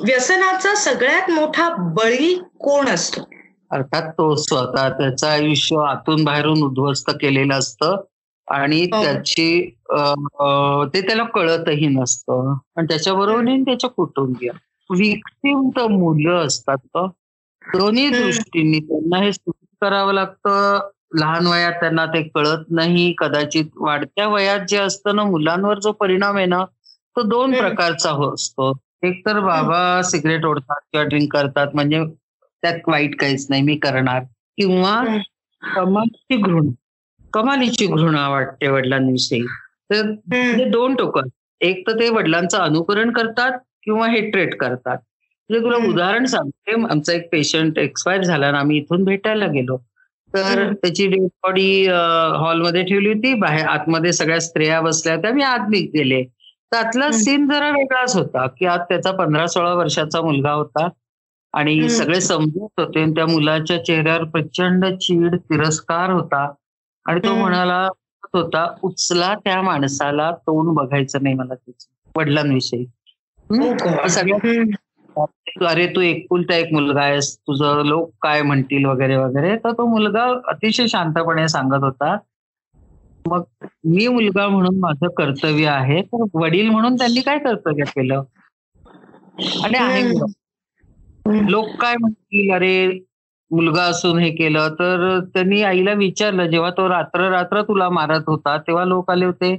[0.00, 3.28] व्यसनाचा सगळ्यात मोठा बळी कोण असतो?
[3.70, 7.96] अर्थात तो स्वतः त्याचं आयुष्य आतून बाहेरून उद्ध्वस्त केलेलं असतं.
[8.52, 9.02] आणि हो.
[9.02, 9.60] त्याची
[10.94, 12.52] ते त्याला कळतही नसतं.
[12.76, 14.50] आणि त्याच्याबरोबर त्याच्या कुटुंबीय.
[14.90, 16.96] विक्टीम तर मुलं असतात
[17.62, 20.88] दोन्ही दृष्टीने त्यांना हे सुरू करावं लागतं.
[21.20, 23.12] लहान वयात त्यांना ते कळत नाही.
[23.18, 26.64] कदाचित वाढत्या वयात जे असतं ना मुलांवर जो परिणाम आहे ना
[27.16, 28.72] तो दोन प्रकारचा हो असतो.
[29.02, 31.74] एक तर बाबा सिगरेट ओढतात किंवा ड्रिंक करतात.
[31.74, 32.04] म्हणजे
[32.62, 33.62] त्यात वाईट काहीच नाही.
[33.62, 34.22] मी करणार.
[34.58, 35.02] किंवा.
[35.62, 36.70] कमालीची घृणा.
[37.34, 39.42] कमालीची घृणा वाटते वडिलांविषयी.
[39.92, 40.10] तर
[40.70, 41.28] दोन टोकन.
[41.60, 44.98] एक तर ते वडिलांचं अनुकरण करतात किंवा हेट्रेट करतात.
[45.50, 45.76] म्हणजे तुला.
[45.88, 46.72] उदाहरण सांगते.
[46.90, 49.76] आमचा एक पेशंट एक्सपायर झाला आणि आम्ही इथून भेटायला गेलो.
[50.34, 50.72] तर.
[50.72, 51.86] त्याची डेड बॉडी
[52.36, 53.34] हॉलमध्ये ठेवली होती.
[53.34, 55.32] बाहेर आतमध्ये सगळ्या स्त्रिया बसल्या होत्या.
[55.32, 56.22] मी आत गेले.
[56.72, 57.10] त्यातला.
[57.12, 60.88] सीन जरा वेगळाच होता की आज त्याचा पंधरा सोळा वर्षाचा मुलगा होता
[61.54, 61.88] आणि.
[61.88, 66.46] सगळे समजत होते आणि त्या मुलाच्या चेहऱ्यावर प्रचंड चीड तिरस्कार होता.
[67.06, 67.34] आणि तो.
[67.34, 67.86] म्हणाला
[68.34, 72.84] होता उचला त्या माणसाला तोंड बघायचं नाही मला त्याचं वडिलांविषयी.
[73.50, 74.70] सगळ्यात हम्म.
[75.66, 80.24] अरे तू एकुलता एक मुलगा आहेस तुझं लोक काय म्हणतील वगैरे वगैरे तर तो मुलगा
[80.48, 82.16] अतिशय शांतपणे सांगत होता
[83.24, 83.42] मग
[83.86, 88.22] मी मुलगा म्हणून माझं कर्तव्य आहे तर वडील म्हणून त्यांनी काय कर्तव्य केलं
[89.64, 90.02] आणि आहे.
[91.46, 92.74] लोक काय म्हणतील अरे
[93.52, 98.56] मुलगा असून हे केलं तर त्यांनी आईला विचारलं जेव्हा तो रात्र रात्र तुला मारत होता
[98.58, 99.56] तेव्हा लोक आले होते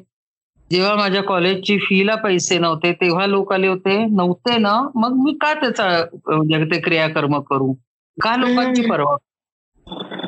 [0.71, 5.53] जेव्हा माझ्या कॉलेजची फीला पैसे नव्हते तेव्हा लोक आले होते नव्हते ना मग मी का
[5.53, 5.87] त्याचा
[6.27, 7.73] म्हणजे ते क्रियाकर्म करू
[8.17, 8.81] का लोकांची.
[8.81, 9.15] पर्वा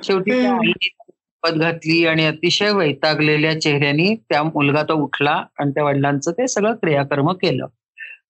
[0.03, 0.31] शेवटी.
[0.45, 6.47] आईने शपथ घातली आणि अतिशय वैतागलेल्या चेहऱ्याने त्या मुलगा तो उठला आणि त्या वडिलांचं ते
[6.47, 7.65] सगळं क्रियाकर्म केलं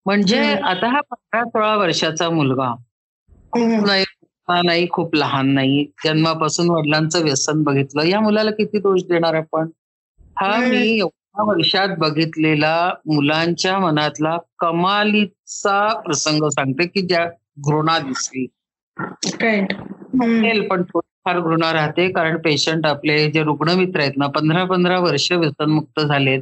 [0.06, 0.41] म्हणजे.
[0.54, 2.74] आता हा पंधरा सोळा वर्षाचा मुलगा.
[4.48, 8.04] नाही हा नाही खूप लहान नाही जन्मापासून वडिलांचं व्यसन बघितलं.
[8.04, 9.70] या मुलाला किती दोष देणार आपण
[10.38, 10.56] हा.
[10.58, 17.26] मी एवढ्या वर्षात बघितलेला मुलांच्या मनातला कमालीचा प्रसंग सांगते की ज्या
[17.60, 18.46] घृणा दिसली.
[20.70, 20.84] पण
[21.26, 26.42] फार घृणा राहते कारण पेशंट आपले जे रुग्णमित्र आहेत ना पंधरा पंधरा वर्ष व्यसनमुक्त झालेत.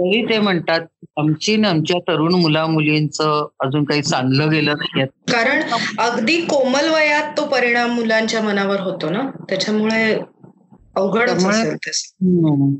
[0.00, 0.80] तरी ते म्हणतात
[1.16, 5.62] आमची न आमच्या तरुण मुला मुलींचं अजून काही चाललं गेलं नाहीये कारण
[5.98, 10.18] अगदी कोमल वयात तो परिणाम मुलांच्या मनावर होतो ना त्याच्यामुळे
[10.96, 12.74] हम्म.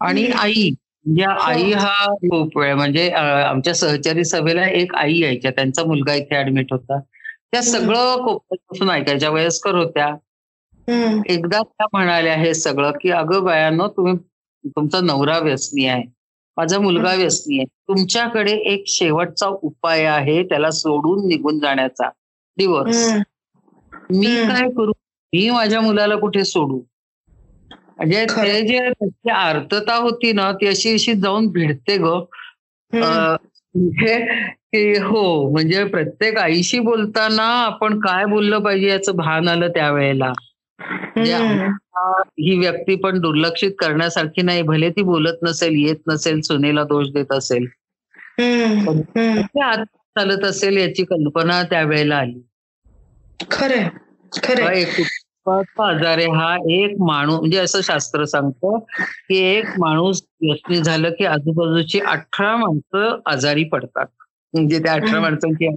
[0.00, 0.26] आणि.
[0.26, 0.70] आई
[1.06, 6.36] म्हणजे आई हा खूप वेळ म्हणजे आमच्या सहचारी सभेला एक आई यायच्या त्यांचा मुलगा इथे
[6.36, 7.62] ऍडमिट होता त्या.
[7.62, 10.06] सगळं कोपऱ्यापासून ऐकायच्या वयस्कर होत्या.
[11.28, 14.14] एकदा त्या म्हणाल्या हे सगळं की अगं बायानो तुम्ही
[14.76, 16.02] तुमचा नवरा व्यसनी आहे
[16.56, 17.14] माझा मुलगा.
[17.14, 22.08] व्यसनी आहे तुमच्याकडे एक शेवटचा उपाय आहे त्याला सोडून निघून जाण्याचा
[22.58, 23.22] दिवस हम्म.
[24.10, 24.26] मी.
[24.48, 24.92] काय करू
[25.32, 26.80] मी माझ्या मुलाला कुठे सोडू
[27.70, 28.24] म्हणजे.
[28.26, 32.14] ते जे त्याची आर्तता होती ना ती अशी अशी जाऊन भिडते ग
[32.92, 34.18] म्हणजे
[34.72, 40.32] की हो म्हणजे प्रत्येक आईशी बोलताना आपण काय बोललं पाहिजे याचं भान आलं त्यावेळेला
[42.40, 44.62] ही व्यक्ती पण दुर्लक्षित करण्यासारखी नाही.
[44.64, 47.66] भले ती बोलत नसेल येत नसेल सुनेला दोष देत असेल.
[49.62, 49.84] आत
[50.16, 52.40] चालत असेल याची कल्पना त्यावेळेला आली.
[54.72, 58.78] एक कुटुंबाचा आजार हा एक माणूस म्हणजे असं शास्त्र सांगतं
[59.28, 64.06] की एक माणूस व्यसनी झालं की आजूबाजूची अठरा माणसं आजारी पडतात.
[64.54, 65.20] म्हणजे त्या अठरा.
[65.20, 65.68] माणसांची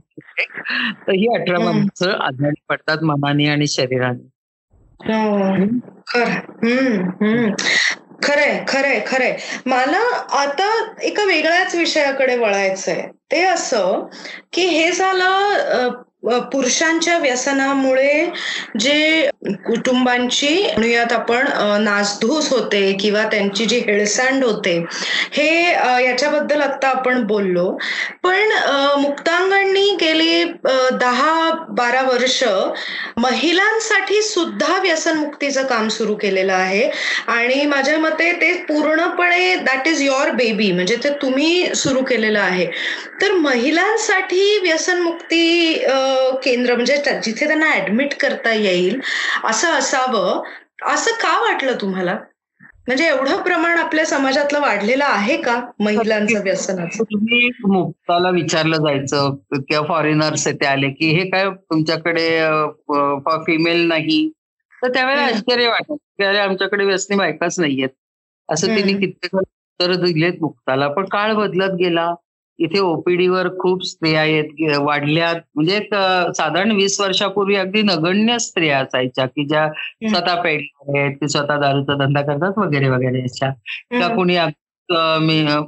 [1.02, 1.60] तर ही अठरा.
[1.62, 4.28] माणसं आजारी पडतात मनाने आणि शरीराने.
[5.00, 5.56] हो.
[6.08, 6.32] खरं
[6.64, 7.52] हम्म, हम्म.
[8.24, 9.38] खरंय खरंय खरंय.
[9.66, 10.00] मला
[10.38, 10.70] आता
[11.02, 13.02] एका वेगळ्याच विषयाकडे वळायचंय.
[13.32, 14.08] ते असं
[14.54, 15.90] की हे झालं
[16.52, 18.32] पुरुषांच्या व्यसनामुळे
[18.80, 19.30] जे
[19.66, 21.48] कुटुंबांची म्हणूयात आपण
[21.84, 24.78] नासधूस होते किंवा त्यांची जी हेळसांड होते
[25.34, 25.48] हे
[26.06, 27.72] याच्याबद्दल आता आपण बोललो.
[28.24, 30.44] पण अ, मुक्तांगांनी गेली
[31.02, 32.44] दहा बारा वर्ष
[33.18, 36.90] महिलांसाठी सुद्धा व्यसनमुक्तीचं काम सुरू केलेलं आहे.
[37.28, 42.66] आणि माझ्या मते ते पूर्णपणे दॅट इज युअर बेबी म्हणजे ते तुम्ही सुरू केलेलं आहे.
[43.22, 45.74] तर महिलांसाठी व्यसनमुक्ती
[46.44, 49.00] केंद्र म्हणजे जिथे त्यांना ऍडमिट करता येईल
[49.44, 50.42] असं असावं.
[50.86, 52.18] असं का वाटलं तुम्हाला?
[52.88, 57.04] म्हणजे एवढं प्रमाण आपल्या समाजातलं वाढलेलं आहे का महिलांचं व्यसनाचं?
[57.04, 62.28] पूर्वी मुक्ताला विचारलं जायचं किंवा फॉरेनर्स ते आले की हे काय तुमच्याकडे
[63.46, 64.30] फिमेल नाही?
[64.82, 65.22] तर त्यावेळेला.
[65.24, 67.90] आश्चर्य वाटत अरे आमच्याकडे व्यसनी बायकाच नाहीयेत.
[68.50, 68.94] असं तिने.
[68.94, 70.88] कित्येक उत्तर दिलेत मुक्ताला.
[70.88, 72.14] पण काळ बदलत गेला.
[72.60, 75.36] इथे ओपीडी वर खूप स्त्रिया आहेत वाढल्यात.
[75.56, 75.93] म्हणजे एक,
[76.38, 79.70] साधारण वीस वर्षापूर्वी अगदी नगण्य स्त्रिया असायच्या की ज्या
[80.10, 83.50] स्वतः पेडल्या आहेत की स्वतः दारूचा धंदा करतात वगैरे वगैरे अशा.
[84.00, 84.08] त्या.
[84.08, 84.38] कोणी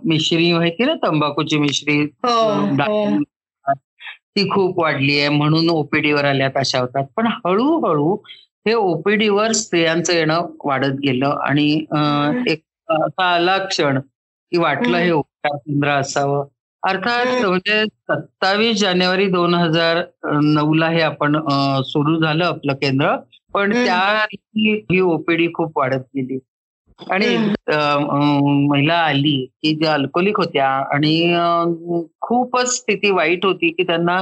[0.06, 2.02] मिश्री माहिती ना तंबाखूची मिश्री?
[2.02, 2.52] हो
[2.84, 3.24] हो.
[4.36, 7.06] ती खूप वाढली आहे म्हणून ओपीडी वर आल्यात अशा होतात.
[7.16, 8.16] पण हळूहळू
[8.68, 11.86] हे ओपीडी वर स्त्रियांचं येणं वाढत गेलं आणि.
[12.48, 14.00] एक असा आला क्षण
[14.52, 14.98] की वाटलं.
[14.98, 16.46] हे उपचार केंद्र असावं.
[16.84, 17.26] अर्थात.
[17.46, 20.04] म्हणजे सत्तावीस जानेवारी दोन हजार
[20.44, 21.38] नऊ ला हे आपण
[21.86, 23.16] सुरू झालं आपलं केंद्र
[23.54, 23.72] पण.
[23.76, 24.26] त्या
[24.92, 26.40] ही ओपीडी खूप वाढत गेली
[27.00, 27.36] आणि
[28.68, 34.22] महिला आली की ज्या अल्कोहोलिक होत्या आणि खूपच स्थिती वाईट होती की त्यांना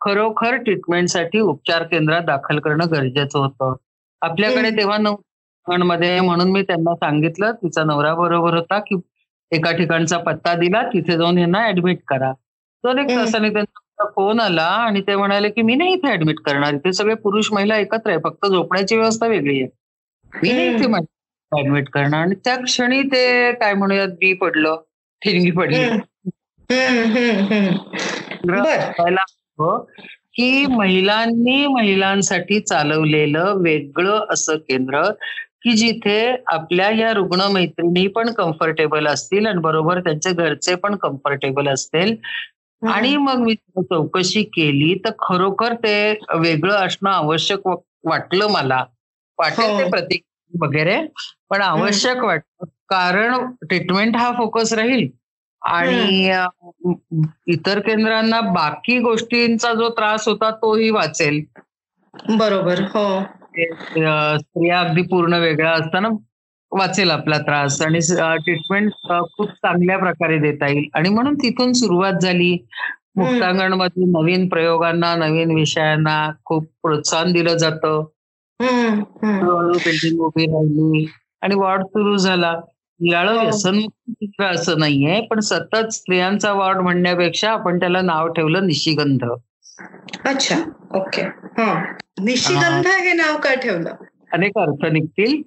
[0.00, 3.74] खरोखर ट्रीटमेंटसाठी उपचार केंद्रात दाखल करणं गरजेचं होतं
[4.22, 4.70] आपल्याकडे.
[4.70, 5.16] तेव्हा नऊ
[5.66, 8.94] मध्ये म्हणून मी त्यांना सांगितलं तिचा नवरा बरोबर होता की
[9.52, 12.32] एका ठिकाणचा पत्ता दिला तिथे जाऊन यांना ऍडमिट करा.
[12.84, 13.08] दोन एक.
[13.10, 16.74] तासाने त्यांचा फोन आला आणि ते म्हणाले की मी नाही इथे ऍडमिट करणार.
[16.74, 18.18] इथे सगळे पुरुष महिला एकत्र आहे.
[18.24, 19.68] फक्त झोपण्याची व्यवस्था वेगळी आहे.
[20.32, 20.92] मी नाही इथे
[21.52, 22.20] ऍडमिट करणार.
[22.20, 24.76] आणि त्या क्षणी ते काय म्हणूयात बी पडलं.
[25.22, 25.84] ठिणगी पडली.
[30.34, 35.02] की महिलांनी महिलांसाठी चालवलेलं वेगळं असं केंद्र
[35.62, 36.18] की जिथे
[36.52, 42.14] आपल्या या रुग्ण मैत्रिणी पण कम्फर्टेबल असतील आणि बरोबर त्यांचे घरचे पण कम्फर्टेबल असतील.
[42.82, 45.94] आणि मग मी चौकशी केली तर खरोखर ते
[46.36, 48.84] वेगळं असणं आवश्यक वाटलं मला.
[49.38, 49.78] वाटेल हो.
[49.78, 50.96] ते प्रतीक वगैरे
[51.50, 55.08] पण आवश्यक वाटतं कारण ट्रीटमेंट हा फोकस राहील.
[55.62, 56.30] आणि
[57.46, 61.42] इतर केंद्रांना बाकी गोष्टींचा जो त्रास होता तोही वाचेल.
[62.32, 63.06] बरोबर हो.
[63.60, 66.08] स्त्रिया अगदी पूर्ण वेगळ्या असताना
[66.72, 67.98] वाचेल आपला त्रास आणि
[68.44, 70.88] ट्रीटमेंट खूप चांगल्या प्रकारे देता येईल.
[70.94, 72.58] आणि म्हणून तिथून सुरुवात झाली.
[73.16, 78.04] मुक्तांगणमध्ये नवीन प्रयोगांना नवीन विषयांना खूप प्रोत्साहन दिलं जातं.
[78.62, 81.06] हळूहळू बिल्डिंग उभी राहिली.
[81.42, 82.60] आणि वॉर्ड सुरू झाला.
[83.00, 83.40] याळं हो.
[83.40, 89.24] व्यसनमुक्त चित्र असं नाहीये पण सतत स्त्रियांचा वॉर्ड म्हणण्यापेक्षा आपण त्याला नाव ठेवलं निशिगंध.
[90.26, 90.56] अच्छा
[90.94, 91.22] ओके.
[91.58, 91.94] हा.
[92.20, 93.94] निशिगंध हे नाव का ठेवलं?
[94.32, 95.42] अनेक अर्थ निघतील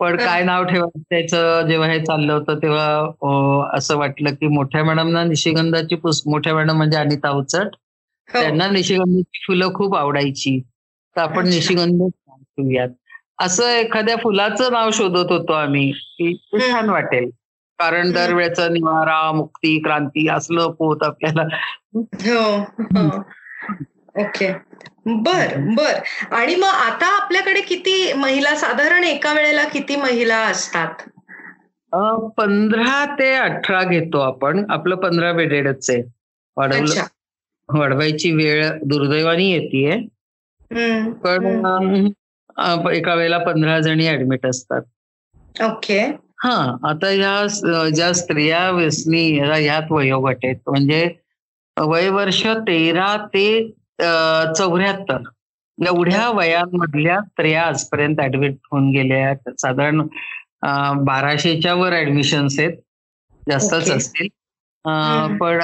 [0.00, 0.16] पण.
[0.16, 1.68] काय नाव ठेवायचं त्याचं?
[1.68, 6.98] जेव्हा हे चाललं होतं तेव्हा असं वाटलं की मोठ्या मॅडमना निशिगंधाची पुस मोठ्या मॅडम म्हणजे
[6.98, 7.66] अनिता उचट.
[8.28, 8.40] हो.
[8.40, 10.60] त्यांना निशिगंधाची फुलं खूप आवडायची.
[11.16, 11.44] तर आपण.
[11.44, 12.88] निशिगंध ठेवूयात
[13.38, 16.34] असं एखाद्या फुलाचं नाव शोधत होतो आम्ही की.
[16.58, 17.30] छान वाटेल.
[17.78, 21.42] कारण दरवेळेचं निवारा मुक्ती क्रांती असलं पोत आपल्याला.
[21.96, 23.22] हो हो.
[24.18, 24.52] ओके.
[25.06, 26.00] बर बर.
[26.30, 30.94] आणि मग आता आपल्याकडे किती महिला साधारण एका वेळेला किती महिला असतात?
[32.36, 34.64] पंधरा ते अठरा घेतो आपण.
[34.70, 36.02] आपलं पंधरा बेडेडच आहे.
[36.56, 37.02] वाढवलं
[37.68, 40.06] वाढवायची वेळ दुर्दैवाने येते
[41.24, 41.46] पण
[42.92, 44.82] एका वेळेला पंधरा जणी ऍडमिट असतात.
[45.62, 46.00] ओके.
[46.44, 47.46] हा आता ह्या
[47.88, 50.56] ज्या स्त्रिया व्यसनी ह्या- ह्यात वयोगट आहेत.
[50.66, 51.10] म्हणजे
[51.80, 53.46] वयवर्ष तेरा ते
[54.00, 55.22] चौऱ्याहत्तर.
[55.78, 59.50] एवढ्या वयांमधल्या स्त्रिया आजपर्यंत ऍडमिट होऊन गेल्या आहेत.
[59.60, 60.00] साधारण
[61.04, 62.76] बाराशेच्या वर ऍडमिशन्स आहेत.
[63.46, 63.90] जास्तच.
[63.90, 64.28] असतील.
[65.40, 65.60] पण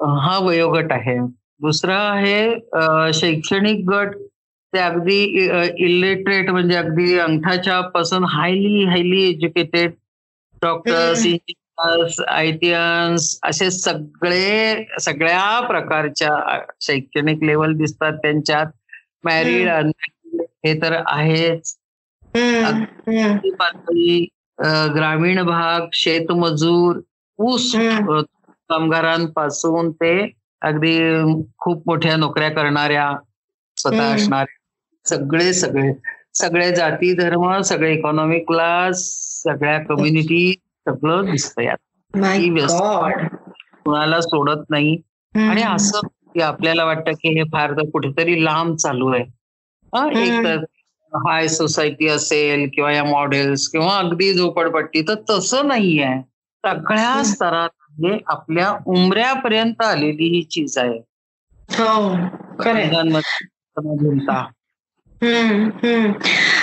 [0.00, 1.18] हा वयोगट आहे.
[1.62, 4.14] दुसरा आहे शैक्षणिक गट.
[4.72, 5.16] ते अगदी
[5.84, 9.92] इलिटरेट म्हणजे अगदी अंगठाच्या पासून highly highly educated
[10.62, 11.26] doctors
[12.28, 18.66] IITians असे सगळे सगळ्या प्रकारच्या शैक्षणिक लेवल दिसतात त्यांच्यात.
[19.24, 19.68] मॅरिड
[20.64, 21.76] हे तर आहेच.
[23.52, 24.24] पातळी
[24.94, 27.00] ग्रामीण भाग शेतमजूर
[27.38, 27.72] ऊस
[28.70, 30.12] कामगारांपासून ते
[30.62, 30.96] अगदी
[31.58, 33.10] खूप मोठ्या नोकऱ्या करणाऱ्या
[33.76, 34.12] स्वतः.
[34.14, 34.58] असणाऱ्या
[35.06, 35.92] सगळे सगळे
[36.34, 39.02] सगळे जाती धर्म सगळे इकॉनॉमिक क्लास
[39.42, 40.42] सगळ्या कम्युनिटी
[40.90, 41.76] सगळं दिसतं यात
[43.84, 44.96] कुणाला सोडत नाही.
[45.34, 45.62] आणि.
[45.62, 49.24] असं की आपल्याला वाटतं की हे फार तर कुठेतरी लांब चालू आहे.
[49.94, 50.44] हा, एक हम्म.
[50.44, 50.56] तर
[51.14, 56.22] हाय सोसायटी असेल किंवा या मॉडेल्स किंवा अगदी झोपडपट्टी तर तसं नाहीये.
[56.64, 57.22] सगळ्या.
[57.24, 61.00] स्तरात म्हणजे आपल्या उमऱ्यापर्यंत आलेली ही चीज आहे.
[61.70, 62.16] हो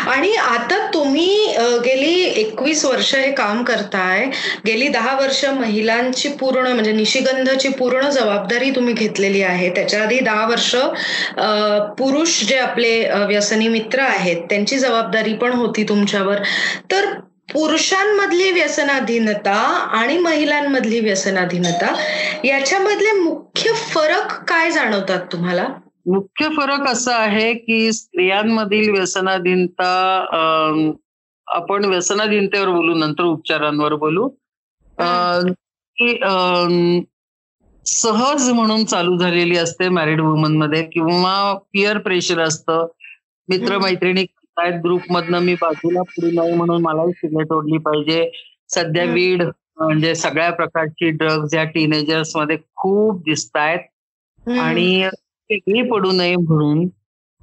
[0.08, 4.26] आणि आता तुम्ही गेली एकवीस वर्ष हे काम करताय.
[4.66, 9.70] गेली दहा वर्ष महिलांची पूर्ण म्हणजे निशिगंधची पूर्ण जबाबदारी तुम्ही घेतलेली आहे.
[9.76, 10.76] त्याच्या आधी दहा वर्ष
[11.98, 16.42] पुरुष जे आपले व्यसनी मित्र आहेत त्यांची जबाबदारी पण होती तुमच्यावर.
[16.92, 17.14] तर
[17.54, 19.54] पुरुषांमधली व्यसनाधीनता
[19.98, 21.94] आणि महिलांमधली व्यसनाधीनता
[22.46, 25.68] याच्यामधले मुख्य फरक काय जाणवतात तुम्हाला?
[26.08, 29.90] मुख्य फरक असा आहे की स्त्रियांमधील व्यसनाधीनता
[31.48, 34.28] आपण व्यसनाधीनतेवर बोलू नंतर उपचारांवर बोलू
[35.98, 36.14] की
[37.86, 42.88] सहज म्हणून चालू झालेली असते मॅरिड वुमनमध्ये किंवा पिअर प्रेशर असतं
[43.50, 44.26] मित्रमैत्रिणी
[44.58, 48.30] आहेत ग्रुप मधनं मी बाजूला पुढे नाही म्हणून मलाही सिगरेट ओढली पाहिजे
[48.70, 49.04] सध्या.
[49.04, 49.44] वीड
[49.78, 53.80] म्हणजे सगळ्या प्रकारची ड्रग्ज या टीनेजर्समध्ये खूप दिसत आहेत.
[54.60, 55.08] आणि
[55.50, 56.88] वेगळी पडू नये म्हणून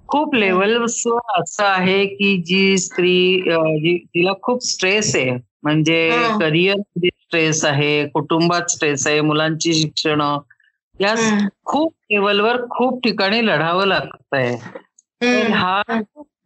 [0.08, 1.02] खूप लेवल्स
[1.38, 3.40] असं आहे की जी स्त्री
[4.14, 5.36] तिला खूप स्ट्रेस आहे.
[5.62, 6.10] म्हणजे.
[6.40, 10.20] करिअर स्ट्रेस आहे कुटुंबात स्ट्रेस आहे मुलांची शिक्षण.
[11.00, 11.14] या.
[11.64, 15.52] खूप लेवलवर खूप ठिकाणी लढावं लागतंय तर हम्म.
[15.54, 15.82] हा.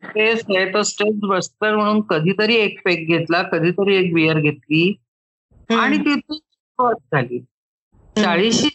[0.05, 4.95] स्ट्रेस आहे तो स्ट्रेस बस्तर म्हणून कधीतरी एक पेक घेतला कधीतरी एक बियर घेतली
[5.71, 7.39] आणि तिथून सुरुवात झाली.
[8.17, 8.69] चाळीशी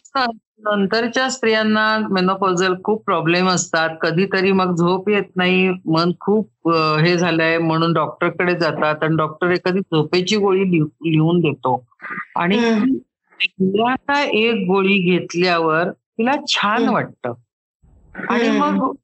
[0.60, 3.89] नंतरच्या स्त्रियांना मेनोपॉझल खूप प्रॉब्लेम असतात.
[4.01, 5.70] कधीतरी मग झोप येत नाही.
[5.70, 11.88] मन खूप हे झालंय म्हणून डॉक्टरकडे जातात आणि डॉक्टर एखादी झोपेची गोळी लिह- लिहून देतो.
[12.36, 12.76] आणि.
[13.45, 16.89] तिला एक गोळी घेतल्यावर तिला छान.
[16.89, 17.34] वाटतं.
[18.30, 18.60] आणि.
[18.60, 18.95] मग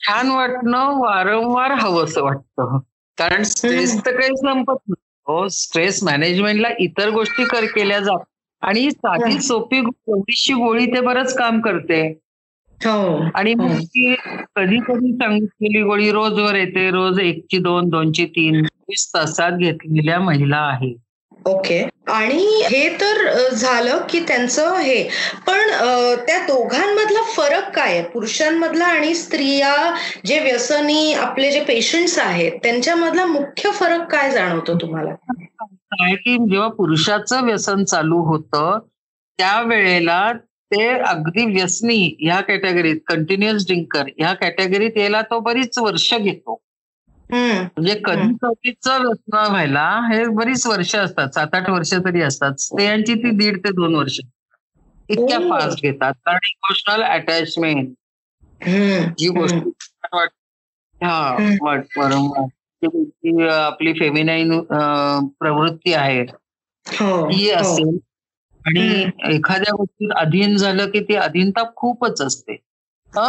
[0.00, 2.78] छान वाटणं वारंवार हवंसं वाटतं.
[3.18, 4.94] कारण स्ट्रेस तर काही संपत नाही.
[5.26, 8.33] हो स्ट्रेस मॅनेजमेंटला इतर गोष्टी कर केल्या जातात
[8.64, 9.40] आणि साधी.
[9.40, 12.02] सोपी एवढीशी गोळी ते बरंच काम करते.
[12.80, 13.24] हो.
[13.34, 13.78] आणि मग हम्म.
[13.84, 14.14] ती
[14.56, 20.56] कधी कधी सांगितलेली गोळी रोजवर येते रोज एकची दोन दोनची तीन वीस तासात घेतलेल्या महिला
[20.56, 20.96] आहेत
[21.46, 21.78] ओके.
[22.08, 25.02] आणि हे तर झालं की त्यांचं हे
[25.46, 25.70] पण
[26.26, 28.02] त्या दोघांमधला फरक काय आहे?
[28.02, 29.74] पुरुषांमधला आणि स्त्रिया
[30.26, 35.14] जे व्यसनी आपले जे पेशंट्स आहेत त्यांच्यामधला मुख्य फरक काय जाणवतो तुम्हाला?
[36.00, 38.78] आहे की जेव्हा पुरुषाचं व्यसन चालू होतं
[39.38, 40.32] त्यावेळेला
[40.72, 46.60] ते अगदी व्यसनी ह्या कॅटेगरीत कंटिन्युअस ड्रिंकर ह्या कॅटेगरीत यायला तो बरीच वर्ष घेतो.
[47.76, 52.54] म्हणजे कधी कधीच व्यसन व्हायला हे बरीच वर्ष असतात सात आठ वर्ष तरी असतात.
[52.58, 54.18] स्त्रियांची ती दीड ते दोन वर्ष.
[55.08, 55.38] इतक्या.
[55.38, 56.12] फास्ट घेतात.
[56.26, 57.88] कारण इमोशनल अटॅचमेंट
[59.18, 59.54] जी गोष्ट
[61.00, 61.36] हा.
[63.50, 64.60] आपली फेमिनाईन
[65.24, 66.20] प्रवृत्ती आहे
[66.86, 67.60] हो, ती हो.
[67.60, 67.98] असेल.
[68.66, 69.04] आणि
[69.34, 72.56] एखाद्या गोष्टीत अधीन झालं की ती अधीनता खूपच असते?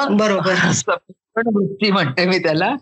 [0.10, 0.54] बरोबर.
[1.36, 2.76] वृत्ती म्हणते मी त्याला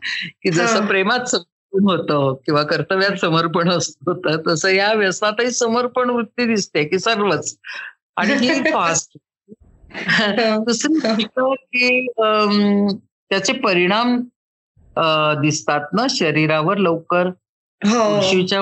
[0.43, 0.85] की जसं.
[0.85, 7.57] प्रेमात समर्पण होतं किंवा कर्तव्यात समर्पण होतं तसं या व्यसनातही समर्पण वृत्ती दिसते की सर्वच.
[8.15, 9.17] आणि ही फास्ट
[10.59, 12.07] दुसरी गोष्ट की
[13.29, 14.23] त्याचे परिणाम
[15.41, 17.27] दिसतात ना शरीरावर लवकर?
[17.81, 18.03] हो.
[18.03, 18.61] पुरुषीच्या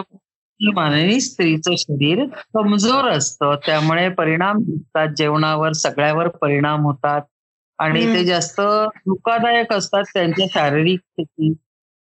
[0.59, 2.23] मानाने स्त्रीचं शरीर
[2.53, 3.55] कमजोर असतं.
[3.65, 5.07] त्यामुळे परिणाम दिसतात.
[5.17, 7.21] जेवणावर सगळ्यावर परिणाम होतात.
[7.79, 8.05] आणि.
[8.13, 11.53] ते जास्त धोकादायक असतात त्यांच्या शारीरिक स्थिती.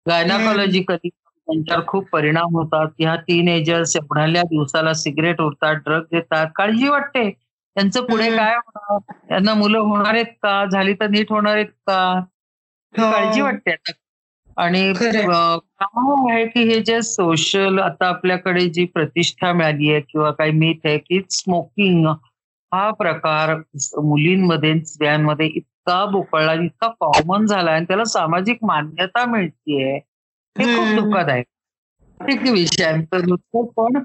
[0.06, 2.88] गायनाकॉलॉजिकली त्यांच्यावर खूप परिणाम होतात.
[2.98, 6.46] ह्या तीन एजर्स एवढ्या दिवसाला सिगरेट उरतात ड्रग घेतात.
[6.54, 7.30] काळजी वाटते.
[7.76, 8.28] त्यांचं पुढे.
[8.36, 8.98] काय होणार?
[9.28, 10.64] त्यांना मुलं होणार आहेत का?
[10.72, 12.00] झाली तर नीट होणार आहेत का?
[12.94, 13.10] हो.
[13.12, 13.92] काळजी वाटते आता.
[14.60, 15.26] आणि काय
[16.32, 20.98] आहे की हे जे सोशल आता आपल्याकडे जी प्रतिष्ठा मिळाली आहे किंवा काही मीठ आहे
[20.98, 22.06] की स्मोकिंग
[22.72, 23.54] हा प्रकार
[24.04, 29.96] मुलींमध्ये स्त्रियांमध्ये इतका बोकळला इतका कॉमन झाला आणि त्याला सामाजिक मान्यता मिळतीये
[30.56, 31.16] हे खूप
[32.20, 33.96] ठीक विषयांतर पण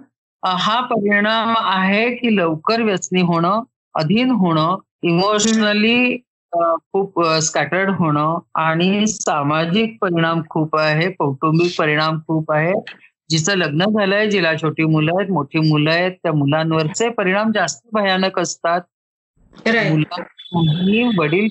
[0.45, 3.62] हा परिणाम आहे की लवकर व्यसनी होणं
[3.95, 6.18] अधीन होणं इमोशनली
[6.54, 12.74] खूप स्कॅटर्ड होणं आणि सामाजिक परिणाम खूप आहे कौटुंबिक परिणाम खूप आहे.
[13.30, 18.39] जिचं लग्न झालंय जिला छोटी मुलं आहेत मोठी मुलं आहेत त्या मुलांवरचे परिणाम जास्त भयानक
[18.39, 18.82] असतात.
[19.91, 21.48] मुलांनी वडील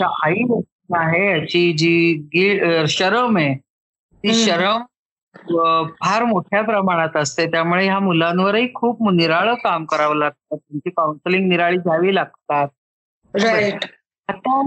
[0.00, 0.42] आई
[0.96, 4.34] आहे याची जी शरम आहे ती.
[4.44, 4.82] शरम
[6.00, 7.46] फार मोठ्या प्रमाणात असते.
[7.50, 10.56] त्यामुळे ह्या मुलांवरही खूप निराळं काम करावं लागतं.
[10.56, 12.68] त्यांची काउन्सिलिंग निराळी घ्यावी लागतात.
[13.34, 13.84] राईट
[14.28, 14.62] आता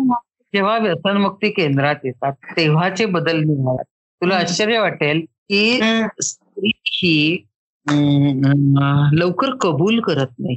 [0.53, 4.36] जेव्हा व्यसनमुक्ती केंद्रात येतात तेव्हाचे बदल निघाला तुला.
[4.36, 5.80] आश्चर्य वाटेल की.
[6.22, 7.43] स्त्री ही
[9.13, 10.55] लवकर कबूल करत नाही.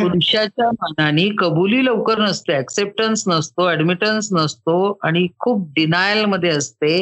[0.00, 6.94] पुरुषाच्या मनाने कबुली लवकर नसते ऍक्सेप्टन्स नसतो ऍडमिटन्स नसतो आणि खूप डिनायलमध्ये असते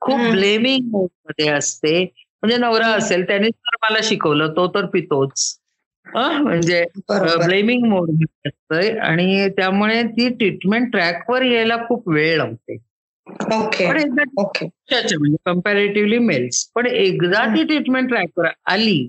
[0.00, 0.20] खूप.
[0.30, 2.02] ब्लेमिंग मोडमध्ये असते
[2.42, 2.86] म्हणजे नवरा.
[2.86, 5.58] असेल त्याने तर मला शिकवलं तो तर पितोच?
[6.14, 8.10] म्हणजे ब्लेमिंग मोड
[8.46, 12.76] असतंय आणि त्यामुळे ती ट्रीटमेंट ट्रॅकवर यायला खूप वेळ लागते
[13.54, 14.22] ओके पण एकदा
[15.18, 19.08] म्हणजे कम्पॅरेटिव्हली मेल्स पण एकदा ती ट्रीटमेंट ट्रॅकवर आली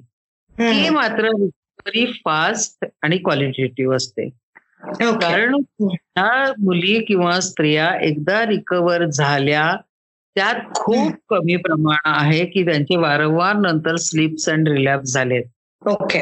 [0.58, 0.96] की हम्म.
[0.96, 4.30] मात्र रिकव्हरी फास्ट आणि क्वालिटेटिव्ह असते.
[5.22, 9.76] कारण ह्या मुली किंवा स्त्रिया एकदा रिकवर झाल्या
[10.36, 15.44] त्यात खूप कमी प्रमाण आहे की त्यांचे वारंवार नंतर स्लिप्स अँड रिलॅप्स झालेत.
[15.82, 16.20] ओके.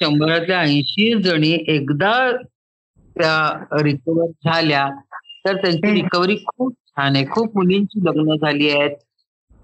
[0.00, 2.12] शंभरातल्या ऐंशी जणी एकदा
[3.16, 3.36] त्या
[3.82, 4.88] रिकवर झाल्या
[5.46, 5.92] तर त्यांची.
[5.94, 7.24] रिकव्हरी खूप छान आहे.
[7.30, 8.96] खूप मुलींची लग्न झाली आहेत.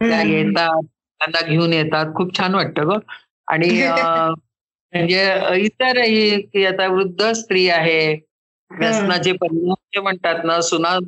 [0.01, 0.23] त्या.
[0.23, 0.83] येतात
[1.21, 2.15] त्यांना घेऊन येतात.
[2.15, 2.99] खूप छान वाटतं ग.
[3.49, 3.69] आणि
[4.93, 5.23] म्हणजे
[5.57, 8.19] इतरही की आता वृद्ध स्त्री आहे.
[8.71, 10.99] व्यसनाचे परिणाम जे म्हणतात ना सुना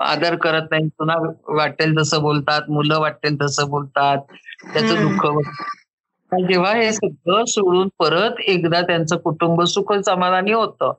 [0.00, 0.88] आदर करत नाही.
[0.88, 1.14] सुना
[1.48, 4.18] वाटेल तसं बोलतात मुलं वाटेल तसं बोलतात.
[4.72, 5.26] त्याचं दुःख
[6.40, 10.92] जेव्हा हे सगळं सोडून परत एकदा त्यांचं कुटुंब सुख समाधानी होतं.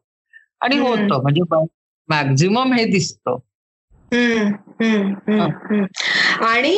[0.62, 1.42] आणि होतं म्हणजे
[2.10, 3.38] मॅक्झिमम हे दिसतं.
[6.46, 6.76] आणि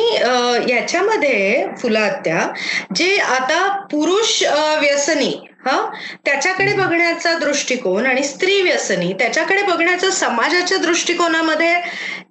[0.68, 2.52] याच्यामध्ये फुलात्या
[2.94, 4.42] जे आता पुरुष
[4.80, 5.90] व्यसनी हा
[6.24, 11.74] त्याच्याकडे बघण्याचा दृष्टिकोन आणि स्त्री व्यसनी त्याच्याकडे बघण्याचा समाजाच्या दृष्टिकोनामध्ये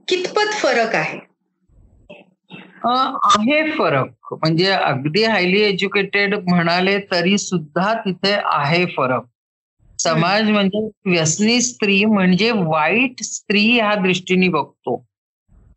[0.07, 1.19] कितपत फरक आहे?
[3.23, 4.07] आहे फरक.
[4.31, 9.21] म्हणजे अगदी हायली एज्युकेटेड म्हणाले तरी सुद्धा तिथे आहे फरक.
[9.99, 15.07] समाज म्हणजे व्यसनी स्त्री म्हणजे वाईट स्त्री ह्या दृष्टीने बघतो.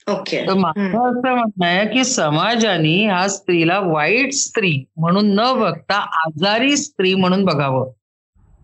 [0.08, 0.46] ओके.
[0.46, 5.96] तर माझं असं म्हणणं आहे की समाजाने ह्या स्त्रीला वाईट स्त्री म्हणून न बघता
[6.26, 7.90] आजारी स्त्री म्हणून बघावं.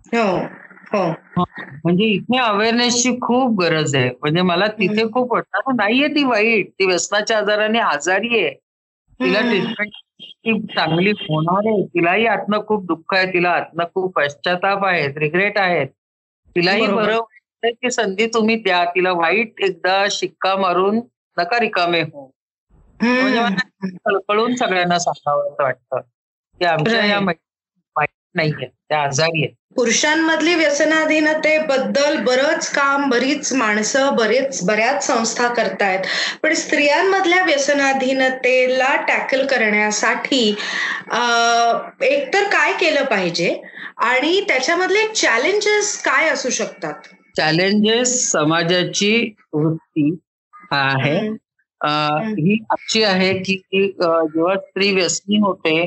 [0.06, 0.38] हो,
[0.92, 1.12] हो.
[1.38, 4.10] म्हणजे इथे अवेअरनेसची खूप गरज आहे.
[4.10, 5.76] म्हणजे मला तिथे खूप वाटतं.
[5.76, 6.70] नाहीये ती वाईट.
[6.70, 8.54] ती व्यसनाच्या आजाराने आजारी आहे.
[9.20, 11.86] तिला ट्रीटमेंट चांगली होणार आहे.
[11.86, 13.32] तिलाही आतनं खूप दुःख आहे.
[13.32, 15.10] तिला आतनं खूप पश्चाताप आहेत.
[15.16, 15.86] रिग्रेट आहेत.
[16.56, 17.20] तिलाही बरं
[17.64, 18.84] की संधी तुम्ही द्या.
[18.84, 21.00] तिला वाईट एकदा शिक्का मारून
[21.38, 22.32] नका रिकामे हो
[23.02, 23.40] म्हणजे
[24.04, 26.00] कळकळून सगळ्यांना सांगावं असं वाटतं.
[26.58, 27.20] की आमच्या या
[28.36, 28.66] नाहीये.
[28.88, 29.54] त्या आजारी आहेत.
[29.76, 36.06] पुरुषांमधली व्यसनाधीनतेबद्दल बरंच काम बरीच माणसं बरेच बऱ्याच संस्था करतायत.
[36.42, 40.48] पण स्त्रियांमधल्या व्यसनाधीनतेला टॅकल करण्यासाठी
[42.02, 43.54] एकतर काय केलं पाहिजे?
[43.96, 46.94] आणि त्याच्यामधले चॅलेंजेस काय असू शकतात?
[47.36, 50.10] चॅलेंजेस समाजाची वृत्ती
[50.72, 51.18] आहे.
[51.80, 53.56] ही अशी आहे की
[54.02, 55.80] जेव्हा स्त्री व्यसनी होते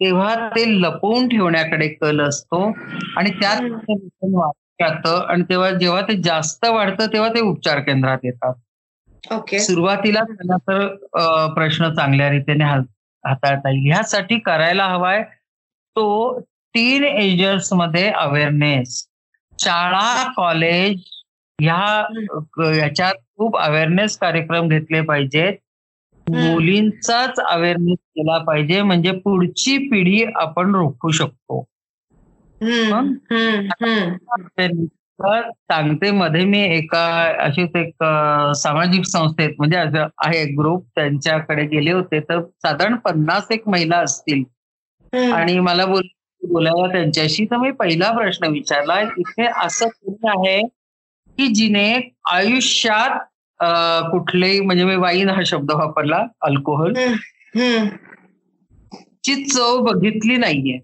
[0.00, 2.62] तेव्हा ते लपवून ठेवण्याकडे कल असतो
[3.16, 3.60] आणि त्यात
[4.80, 8.54] जातं आणि तेव्हा जेव्हा ते जास्त वाढतं तेव्हा ते उपचार केंद्रात येतात.
[9.32, 9.58] ओके.
[9.58, 10.86] सुरुवातीला त्यांना तर
[11.54, 13.86] प्रश्न चांगल्या रीतीने हाताळता येईल.
[13.92, 15.22] ह्यासाठी करायला हवाय
[15.96, 16.38] तो
[16.74, 19.06] टीन एजर्समध्ये अवेअरनेस.
[19.58, 21.00] शाळा कॉलेज
[21.58, 25.52] ह्या याच्यात खूप अवेअरनेस कार्यक्रम घेतले पाहिजेत.
[26.30, 28.82] मुलींचाच अवेअरनेस केला पाहिजे.
[28.82, 31.64] म्हणजे पुढची पिढी आपण रोखू शकतो.
[35.20, 36.10] सांगते.
[36.10, 37.04] मध्ये मी एका
[37.44, 38.04] अशीच एक
[38.56, 39.76] सामाजिक संस्थेत म्हणजे
[40.24, 42.20] आहे ग्रुप त्यांच्याकडे गेले होते.
[42.20, 44.42] तर साधारण पन्नास एक महिला असतील.
[45.32, 46.02] आणि मला बोल
[46.42, 49.00] बोलायला त्यांच्याशी तर मी पहिला प्रश्न विचारला.
[49.00, 50.60] इथे असं कोणी आहे
[51.38, 53.18] की जिने आयुष्यात
[54.10, 56.94] कुठलेही म्हणजे मी वाईन हा शब्द वापरला अल्कोहोल
[59.24, 60.78] ची चव बघितली नाहीये.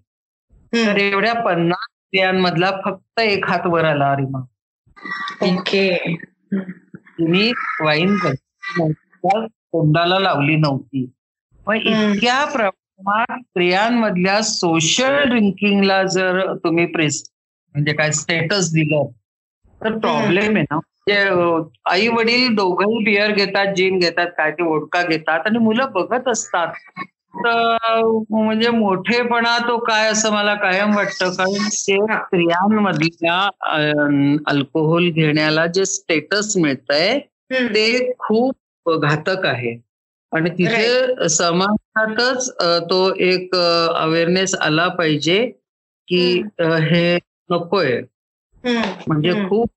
[0.75, 4.41] तर एवढ्या पन्नास स्त्रियांमधला फक्त एक हात वर आला अरिमा.
[5.43, 6.17] ओके.
[7.19, 8.17] तुम्ही वाईन
[9.47, 11.11] तोंडाला लावली नव्हती.
[11.67, 17.23] मग इतक्या प्रमाणात स्त्रियांमधल्या सोशल ड्रिंकिंगला जर तुम्ही प्रेस
[17.75, 19.07] म्हणजे काय स्टेटस दिलं
[19.81, 20.79] तर प्रॉब्लेम आहे ना.
[21.07, 26.73] आई वडील दोघंही बियर घेतात जीन घेतात काय ते ओढका घेतात आणि मुलं बघत असतात.
[27.37, 33.39] तर म्हणजे मोठेपणा तो काय असं मला कायम वाटतं कारण ते स्त्रियांमधल्या
[34.47, 37.19] अल्कोहोल घेण्याला जे स्टेटस मिळतंय
[37.53, 39.77] ते खूप घातक आहे.
[40.33, 42.51] आणि तिथे समाजातच
[42.91, 45.45] तो एक अवेअरनेस आला पाहिजे
[46.09, 47.17] की हे
[47.51, 48.01] नकोय.
[48.65, 49.71] म्हणजे खूप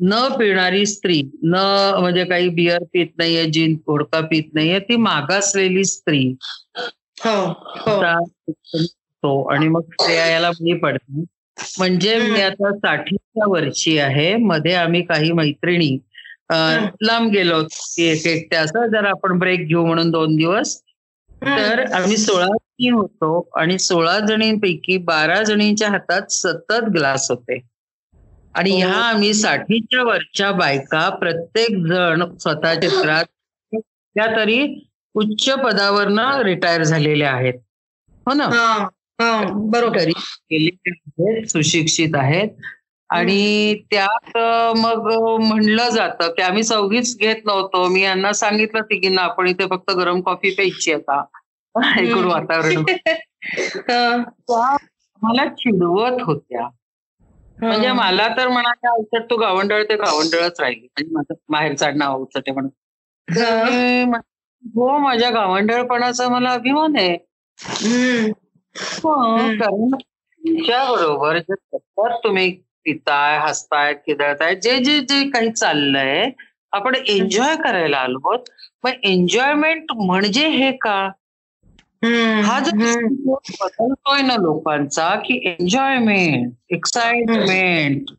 [0.00, 1.54] न पिणारी स्त्री न
[2.00, 6.36] म्हणजे काही बियर पित नाहीये जीन फोडका पित नाहीये ती मागासलेली स्त्री.
[7.26, 7.46] हो,
[9.22, 9.48] हो.
[9.48, 11.24] आणि मग स्त्रिया याला बळी पडते
[11.78, 15.98] म्हणजे मी आता साठीच्या वर्षी आहे मध्ये आम्ही काही मैत्रिणी
[17.02, 17.62] लांब गेलो
[17.98, 20.82] एक एकट्या असं जर आपण ब्रेक घेऊ म्हणून दोन दिवस
[21.42, 27.60] तर आम्ही सोळा जणी होतो आणि सोळा जणींपैकी बारा जणींच्या हातात सतत ग्लास होते.
[28.58, 29.00] आणि ह्या हो.
[29.00, 33.24] आम्ही साठीच्या वरच्या बायका प्रत्येक जण स्वतः चित्रात
[34.14, 37.54] त्या तरी उच्च पदावरनं रिटायर झालेल्या आहेत.
[38.10, 38.88] हो ना?
[39.50, 40.10] बरोबर.
[41.46, 42.48] सुशिक्षित आहेत.
[43.10, 44.38] आणि त्यात
[44.78, 45.12] मग
[45.46, 47.88] म्हणलं जातं की आम्ही चौघीच घेत नव्हतो.
[47.88, 51.24] मी यांना सांगितलं तिघींना आपण इथे फक्त गरम कॉफी प्यायची आता.
[51.96, 52.84] ऐकून वातावरण.
[55.22, 56.68] मला चिडवत होत्या.
[57.62, 60.86] म्हणजे मला तर म्हणाले औषध तू गावंडळ ते गावंडळच राहिली.
[60.86, 62.70] म्हणजे माझं बाहेर नाव औषध म्हणून.
[64.76, 64.98] हो.
[64.98, 67.16] माझ्या गावंढळपणाचा मला अभिमान आहे.
[68.76, 69.36] हो.
[69.58, 72.50] कारण तुमच्या बरोबर जे सतत तुम्ही
[72.84, 76.30] पिताय हसताय खिदळताय जे जे जे काही चाललंय
[76.72, 78.36] आपण एन्जॉय करायला आलो
[78.84, 81.10] मग एन्जॉयमेंट म्हणजे हे का?
[82.02, 82.72] हा जो
[83.52, 88.10] बदलतोय ना लोकांचा की एन्जॉयमेंट एक्साइटमेंट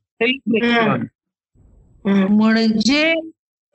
[2.05, 3.03] म्हणजे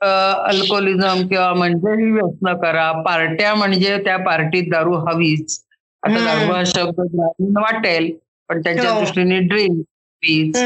[0.01, 5.59] अल्कोहोलिझम किंवा म्हणजे ही व्यसन करा पार्ट्या म्हणजे त्या पार्टीत दारू हवीच
[6.03, 6.23] आता.
[6.25, 8.11] दारू हा शब्द ग्रामीण वाटेल
[8.49, 8.99] पण त्यांच्या हो.
[8.99, 9.81] दृष्टीने ड्रिंक
[10.23, 10.57] पीच.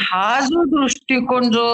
[0.00, 1.66] हा जो दृष्टिकोन जो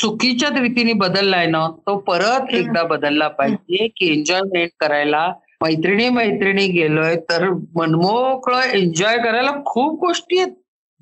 [0.00, 2.54] चुकीच्या रीतीने बदललाय ना तो परत.
[2.54, 5.26] एकदा बदलला पाहिजे की एन्जॉयमेंट करायला
[5.62, 10.52] मैत्रिणी मैत्रिणी गेलोय तर मनमोकळं एन्जॉय करायला खूप गोष्टी आहेत.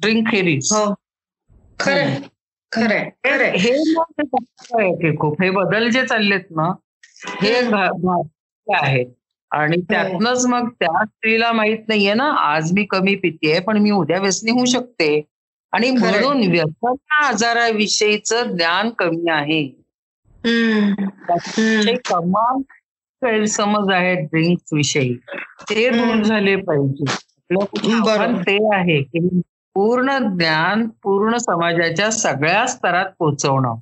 [0.01, 0.95] ड्रिंक खेरीज हो.
[1.81, 2.19] खरंय.
[3.57, 6.75] हे खूप हे बदल जे चाललेत ना
[7.43, 7.55] हे
[8.75, 9.07] आहेत.
[9.51, 14.19] आणि त्यातनच मग त्या स्त्रीला माहीत नाहीये ना आज मी कमी पितेय पण मी उद्या
[14.19, 15.23] व्यसनी होऊ शकते.
[15.73, 15.91] आणि.
[15.91, 19.83] म्हणून व्यसन आजाराविषयीचं ज्ञान कमी आहे.
[22.09, 22.61] कमाल
[23.25, 25.15] गैरसमज आहेत ड्रिंक्स विषयी
[25.71, 26.23] ते दूर.
[26.23, 27.05] झाले पाहिजे
[28.43, 29.41] ते आहे की
[29.77, 33.75] पूर्ण ज्ञान पूर्ण समाजाच्या सगळ्या स्तरात पोहोचवणं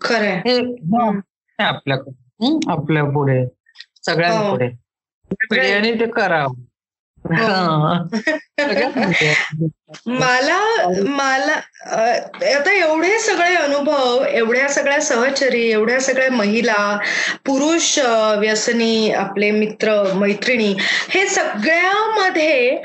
[0.00, 2.58] खरंय हे हे आपल्याकडे हं?
[2.70, 3.46] आपल्या पुढे
[4.06, 4.68] सगळ्यांपुढे
[5.50, 6.65] पिढ्याने ते करावं हा.
[10.06, 11.52] मला मला
[12.52, 16.98] आता एवढे सगळे अनुभव एवढ्या सगळ्या सहचरी एवढ्या सगळ्या महिला
[17.46, 17.98] पुरुष
[18.38, 20.76] व्यसनी आपले मित्र मैत्रिणी
[21.10, 22.82] हे सगळ्यामध्ये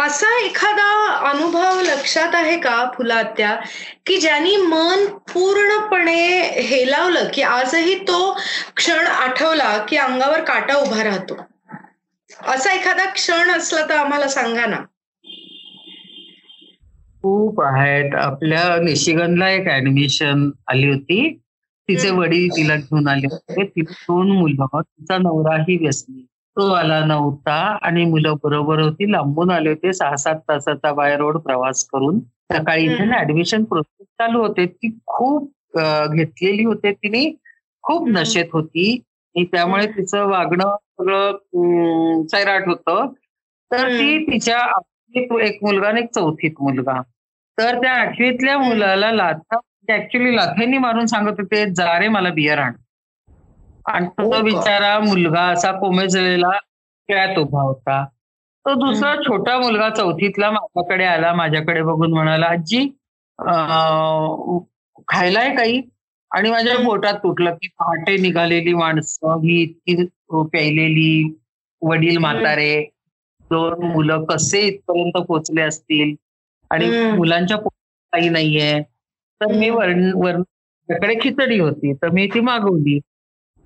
[0.00, 3.56] असा एखादा अनुभव लक्षात आहे का फुलात्या?
[4.06, 8.38] की ज्यांनी मन पूर्णपणे हेलावलं की आजही तो
[8.76, 11.53] क्षण आठवला की अंगावर काटा उभा राहतो.
[12.30, 14.76] असा एखादा क्षण असला तर आम्हाला सांगा ना.
[17.22, 18.14] खूप आहेत.
[18.14, 21.38] आपल्या निशिगंधला एक ऍडमिशन आली होती.
[21.88, 22.10] तिचे.
[22.10, 23.64] वडील तिला घेऊन आले होते.
[23.64, 26.26] तिला दोन मुलं तिचा नवराही व्यसनी.
[26.56, 29.12] तो आला नव्हता आणि मुलं बरोबर होती.
[29.12, 29.92] लांबून आले होते.
[29.92, 32.20] सहा सात तासाचा बाय रोड प्रवास करून.
[32.52, 32.88] सकाळी.
[33.20, 34.66] ऍडमिशन प्रोसेस चालू होते.
[34.66, 35.52] ती खूप
[36.12, 37.34] घेतलेली होते तिने.
[37.82, 38.08] खूप.
[38.08, 39.00] नशेत होती.
[39.42, 43.06] त्यामुळे तिचं वागणं सगळं सैराट होतं.
[43.72, 44.32] तर ती.
[44.32, 47.02] तिच्या आठवीत एक मुलगा आणि एक चौथीत मुलगा.
[47.58, 49.58] तर त्या आठवीतल्या मुलाला लाथा
[49.94, 52.72] ऍक्च्युली लाथेंनी मारून सांगत होते जा रे मला बियर आण
[53.86, 54.40] आणि हो तो का?
[54.42, 56.50] बिचारा मुलगा असा कोमेजलेला
[57.08, 58.04] खेळात उभा होता.
[58.66, 62.92] तो दुसरा छोटा मुलगा चौथीतला माझ्याकडे आला माझ्याकडे बघून म्हणाला आजी
[63.38, 64.58] अं,
[65.08, 65.82] खायला आहे काही?
[66.34, 66.76] आणि माझ्या.
[66.84, 71.34] पोटात तुटलं की पहाटे निघालेली माणसं ही इतकी प्यायलेली
[71.82, 72.74] वडील म्हातारे
[73.50, 76.14] दोन मुलं कसे इथपर्यंत पोचले असतील
[76.70, 76.86] आणि.
[77.16, 77.80] मुलांच्या पोटात
[78.12, 78.80] काही नाहीये
[79.40, 79.68] तर मी.
[79.70, 80.42] वर्ण वर्ण
[81.20, 82.98] खिचडी होती तर मी ती मागवली.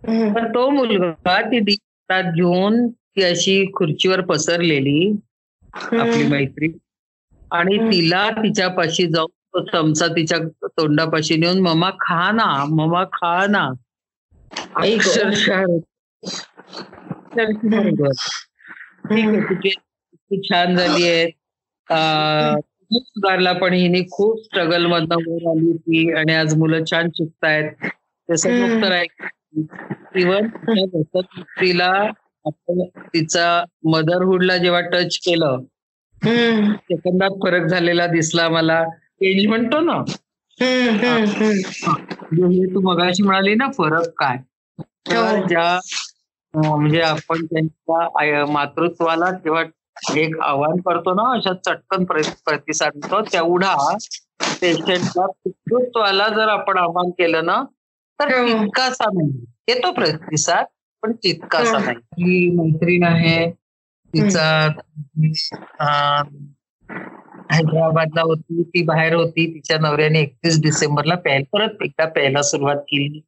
[0.03, 5.01] तर तो मुलगा ती हातात घेऊन ती अशी खुर्चीवर पसरलेली
[5.75, 6.69] आपली मैत्री
[7.51, 7.77] आणि.
[7.83, 13.69] तिला तिच्यापाशी जाऊन तो चमचा तिच्या तोंडापाशी नेऊन ममा खा ना ममा खा ना.
[20.51, 21.27] छान झाली आहे.
[22.61, 27.71] खूप सुधारला पण हिने खूप स्ट्रगल मधनं वर आली ती आणि आज मुलं छान शिकतायत.
[28.29, 29.63] तसं राहील
[30.17, 30.47] इव्हन
[31.61, 31.91] तिला
[32.45, 35.59] आपण तिचा मदरहुडला जेव्हा टच केलं.
[36.77, 38.85] सेकंदात फरक झालेला दिसला मला.
[39.21, 39.97] चेंज म्हणतो ना.
[42.31, 44.37] म्हणजे तू मगाशी म्हणाली ना फरक काय
[44.79, 45.47] तर हो.
[45.47, 45.79] ज्या
[46.55, 49.63] म्हणजे आपण त्यांच्या मातृत्वाला जेव्हा
[50.17, 53.75] एक आव्हान करतो ना अशा चटकन प्र- प्रतिसाद देतो तेवढा
[54.61, 57.63] पेशंटला पितृत्वाला जर आपण आव्हान केलं ना
[58.21, 58.47] तर हो.
[58.47, 60.65] तितकासा नाही येतो प्रतिसाद
[61.03, 61.85] पण तितकासा हो.
[61.85, 63.51] नाही ही मैत्रीण आहे
[64.15, 64.69] तिचा
[67.49, 73.21] हैदराबादला होती ती बाहेर होती तिच्या नवऱ्याने एकतीस डिसेंबरला प्यायला परत एकदा प्यायला सुरुवात केली.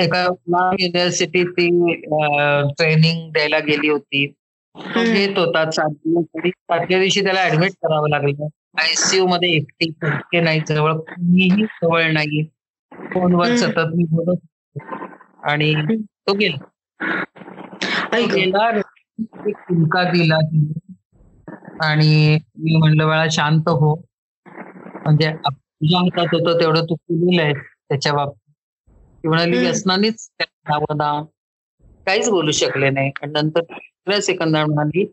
[0.00, 1.68] एका युनिव्हर्सिटी ती
[2.72, 4.26] ट्रेनिंग द्यायला गेली होती.
[4.74, 8.48] घेत होता सातव्या दिवशी त्याला ऍडमिट करावं लागलं
[8.80, 12.42] आयसीयू मध्ये एकटी फटके नाही जवळ कुणीही जवळ नाही
[12.92, 13.54] फोनवर.
[13.56, 14.38] सतत मी बोलत.
[15.44, 16.64] आणि तो गेला
[18.12, 18.26] तो.
[18.26, 18.70] गेला
[20.04, 20.85] दिला तिने
[21.82, 23.94] आणि मी म्हणलं बाळा शांत हो
[24.46, 28.52] म्हणजे तुझ्या हातात होतं तेवढं तू केलेलं आहे त्याच्या बाबतीत
[29.24, 29.58] ती म्हणाली.
[29.58, 31.22] व्यसनानेच त्याला नावं ना
[32.06, 35.06] काहीच बोलू शकले नाही आणि नंतर दुसऱ्या सेकंदात म्हणाली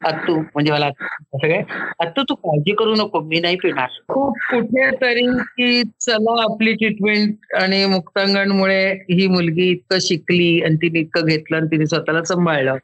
[0.00, 1.58] आत्तू म्हणजे मला सगळे
[2.00, 5.26] आत्तू तू काळजी करू नको मी नाही पिणार खूप कुठेतरी
[5.56, 11.66] की चला आपली ट्रीटमेंट आणि मुक्तांगणमुळे ही मुलगी इतकं शिकली आणि तिने इतकं घेतलं आणि
[11.66, 12.76] तिने स्वतःला सांभाळलं.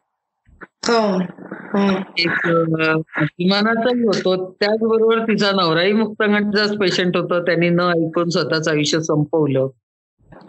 [2.18, 2.46] एक
[3.18, 4.34] अभिमानाचाही होतो.
[4.60, 7.40] त्याचबरोबर तिचा नवराही मुक्तांगणचाच पेशंट होता.
[7.40, 9.68] त्यांनी न ऐकून स्वतःच आयुष्य संपवलं.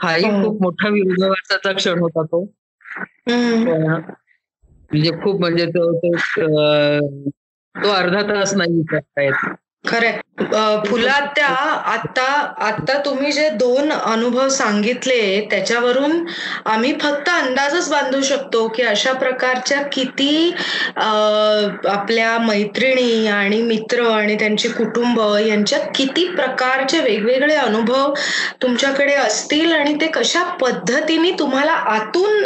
[0.03, 0.43] हाही हो.
[0.43, 2.43] खूप मोठा विरोधाभासाचा क्षण होता तो.
[4.91, 5.91] म्हणजे खूप म्हणजे तो
[7.76, 9.53] तो अर्धा तास नाही विचारता येत
[9.88, 10.19] खरंय.
[10.86, 11.47] फुलात त्या
[11.91, 12.23] आता
[12.61, 15.19] आता तुम्ही जे दोन अनुभव सांगितले
[15.51, 16.25] त्याच्यावरून
[16.65, 20.51] आम्ही फक्त अंदाजच बांधू शकतो की अशा प्रकारच्या किती
[20.97, 28.13] आपल्या मैत्रिणी आणि मित्र आणि त्यांची कुटुंब यांच्या किती प्रकारचे वेगवेगळे अनुभव
[28.61, 32.45] तुमच्याकडे असतील आणि ते कशा पद्धतीने तुम्हाला आतून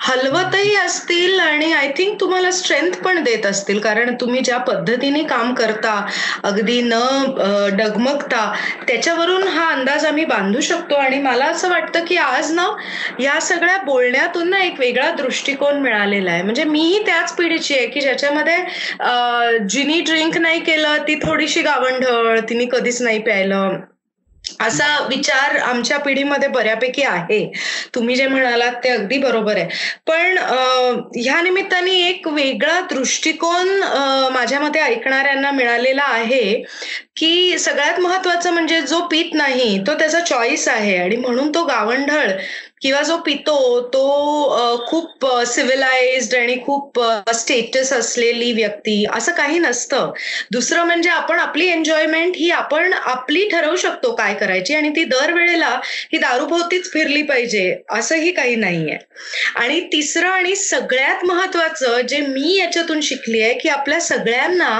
[0.00, 3.78] हलवतही असतील आणि आय थिंक तुम्हाला स्ट्रेंथ पण देत असतील.
[3.80, 5.94] कारण तुम्ही ज्या पद्धतीने काम करता
[6.44, 6.98] अगदी न
[7.76, 8.44] डगमगता
[8.88, 10.94] त्याच्यावरून हा अंदाज आम्ही बांधू शकतो.
[10.96, 12.66] आणि मला असं वाटतं की आज ना
[13.20, 16.42] या सगळ्या बोलण्यातून ना एक वेगळा दृष्टिकोन मिळालेला आहे.
[16.42, 18.56] म्हणजे मीही त्याच पिढीची आहे की ज्याच्यामध्ये
[19.68, 23.78] जिनी ड्रिंक नाही केलं ती थोडीशी गावंढळ तिने कधीच नाही प्यायलं.
[24.60, 27.44] असा विचार आमच्या पिढीमध्ये बऱ्यापैकी आहे.
[27.94, 29.68] तुम्ही जे म्हणालात ते अगदी बरोबर आहे.
[30.06, 30.38] पण
[31.16, 33.68] ह्या निमित्ताने एक वेगळा दृष्टिकोन
[34.32, 36.62] माझ्या मते ऐकणाऱ्यांना मिळालेला आहे
[37.16, 40.96] की सगळ्यात महत्वाचं म्हणजे जो पीत नाही तो त्याचा चॉईस आहे.
[40.98, 42.30] आणि म्हणून तो गावंढळ
[42.82, 43.58] किंवा जो पितो
[43.88, 47.00] तो खूप सिव्हिलाइज्ड आणि खूप
[47.34, 50.10] स्टेटस असलेली व्यक्ती असं काही नसतं.
[50.52, 55.68] दुसरं म्हणजे आपण आपली एन्जॉयमेंट ही आपण आपली ठरवू शकतो काय करायची आणि ती दरवेळेला
[56.12, 58.96] ही दारूभोवतीच फिरली पाहिजे असंही काही नाहीये.
[59.56, 64.70] आणि तिसरं आणि सगळ्यात महत्वाचं जे मी याच्यातून शिकली आहे की आपल्या सगळ्यांना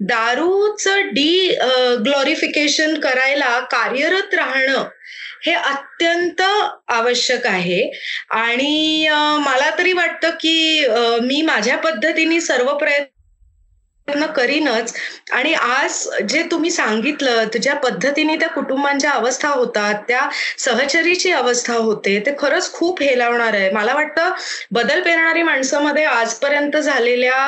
[0.00, 1.48] दारूचं डी
[2.04, 4.84] ग्लोरिफिकेशन करायला कार्यरत राहणं
[5.46, 6.42] हे अत्यंत
[6.88, 7.82] आवश्यक आहे.
[8.30, 9.08] आणि
[9.46, 10.86] मला तरी वाटतं की
[11.22, 14.92] मी माझ्या पद्धतीने सर्व प्रयत्न करीनच.
[15.32, 20.20] आणि आज जे तुम्ही सांगितलं ज्या पद्धतीने त्या कुटुंबांच्या अवस्था होतात त्या
[20.58, 23.70] सहचरीची अवस्था होते ते खरंच खूप हेलावणार आहे.
[23.70, 24.32] मला वाटतं
[24.72, 27.42] बदल पेरणारी माणसामध्ये आजपर्यंत झालेल्या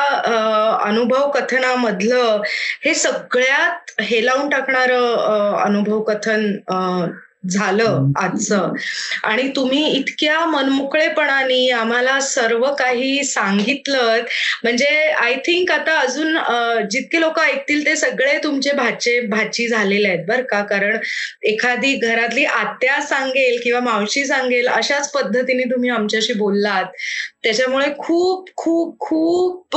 [0.87, 2.43] अनुभव कथनामधलं
[2.85, 6.51] हे सगळ्यात हेलावून टाकणारं अनुभव कथन
[7.51, 8.73] झालं आजचं.
[9.25, 14.21] आणि तुम्ही इतक्या मनमोकळेपणाने आम्हाला सर्व काही सांगितलं
[14.65, 16.37] म्हणजे आय थिंक आता अजून
[16.91, 20.63] जितके लोक ऐकतील ते सगळे तुमचे भाचे भाची झालेले आहेत बरं का.
[20.65, 20.99] कारण
[21.45, 26.85] एखादी घरातली आत्या सांगेल किंवा मावशी सांगेल अशाच पद्धतीने तुम्ही आमच्याशी बोललात.
[27.49, 29.77] त्याच्यामुळे खूप खूप खूप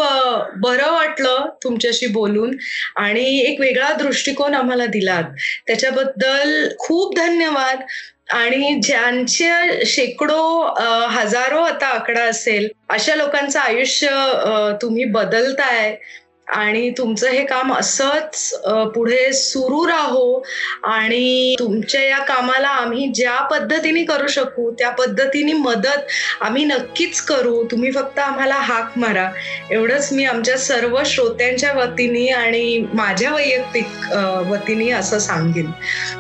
[0.55, 2.55] बरं वाटलं तुमच्याशी बोलून
[2.97, 5.23] आणि एक वेगळा दृष्टिकोन आम्हाला दिलात.
[5.67, 7.79] त्याच्याबद्दल खूप धन्यवाद.
[8.29, 10.43] आणि ज्यांचे शेकडो
[11.09, 14.09] हजारो आता आकडा असेल अशा लोकांचं आयुष्य
[14.81, 15.95] तुम्ही बदलताय.
[16.51, 18.53] आणि तुमचं हे काम असंच
[18.95, 20.43] पुढे सुरू राहो
[20.83, 27.63] आणि तुमच्या या कामाला आम्ही ज्या पद्धतीने करू शकू त्या पद्धतीने मदत आम्ही नक्कीच करू.
[27.71, 29.29] तुम्ही फक्त आम्हाला हाक मारा.
[29.71, 34.11] एवढंच मी आमच्या सर्व श्रोत्यांच्या वतीने आणि माझ्या वैयक्तिक
[34.49, 35.71] वतीने असं सांगेन.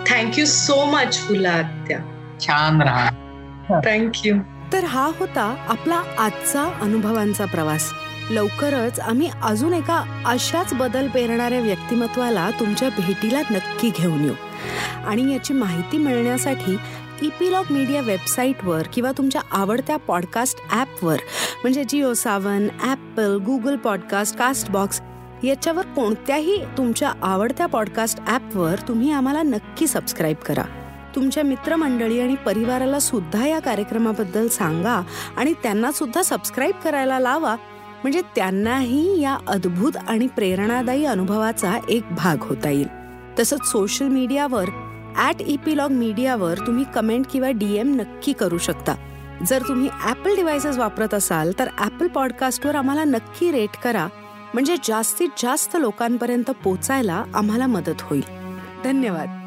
[0.07, 1.97] थँक्यू सो मच फुला आत्या
[2.41, 3.79] छान राहा.
[3.85, 4.35] थँक्यू
[4.73, 7.91] तर हा होता आपला आजचा अनुभवांचा प्रवास.
[8.31, 14.33] लवकरच आम्ही अजून एका अशाच बदल पेरणाऱ्या व्यक्तिमत्वाला तुमच्या भेटीला नक्की घेऊन येऊ.
[15.05, 16.77] आणि याची माहिती मिळण्यासाठी
[17.21, 21.15] इपिलॉग मीडिया वेबसाईटवर किंवा तुमच्या आवडत्या पॉडकास्ट ॲपवर
[21.63, 25.01] म्हणजे Jio Saavn Apple Google podcast Castbox
[25.43, 30.63] याच्यावर कोणत्याही तुमच्या आवडत्या पॉडकास्ट ॲपवर तुम्ही आम्हाला नक्की सबस्क्राईब करा.
[31.15, 35.01] तुमच्या मित्रमंडळी आणि परिवाराला सुद्धा या कार्यक्रमाबद्दल सांगा
[35.37, 37.55] आणि त्यांना सुद्धा सबस्क्राईब करायला लावा.
[38.03, 42.87] म्हणजे त्यांनाही या अद्भुत आणि प्रेरणादायी अनुभवाचा एक भाग होता येईल.
[43.39, 44.69] तसंच सोशल मीडियावर
[45.17, 48.95] ॲट इपिलॉग मीडियावर तुम्ही कमेंट किंवा डीएम नक्की करू शकता.
[49.47, 54.07] जर तुम्ही ॲपल डिव्हायसेस वापरत असाल तर ॲपल पॉडकास्टवर आम्हाला नक्की रेट करा.
[54.53, 58.23] म्हणजे जास्तीत जास्त लोकांपर्यंत पोचायला आम्हाला मदत होईल.
[58.83, 59.40] धन्यवाद.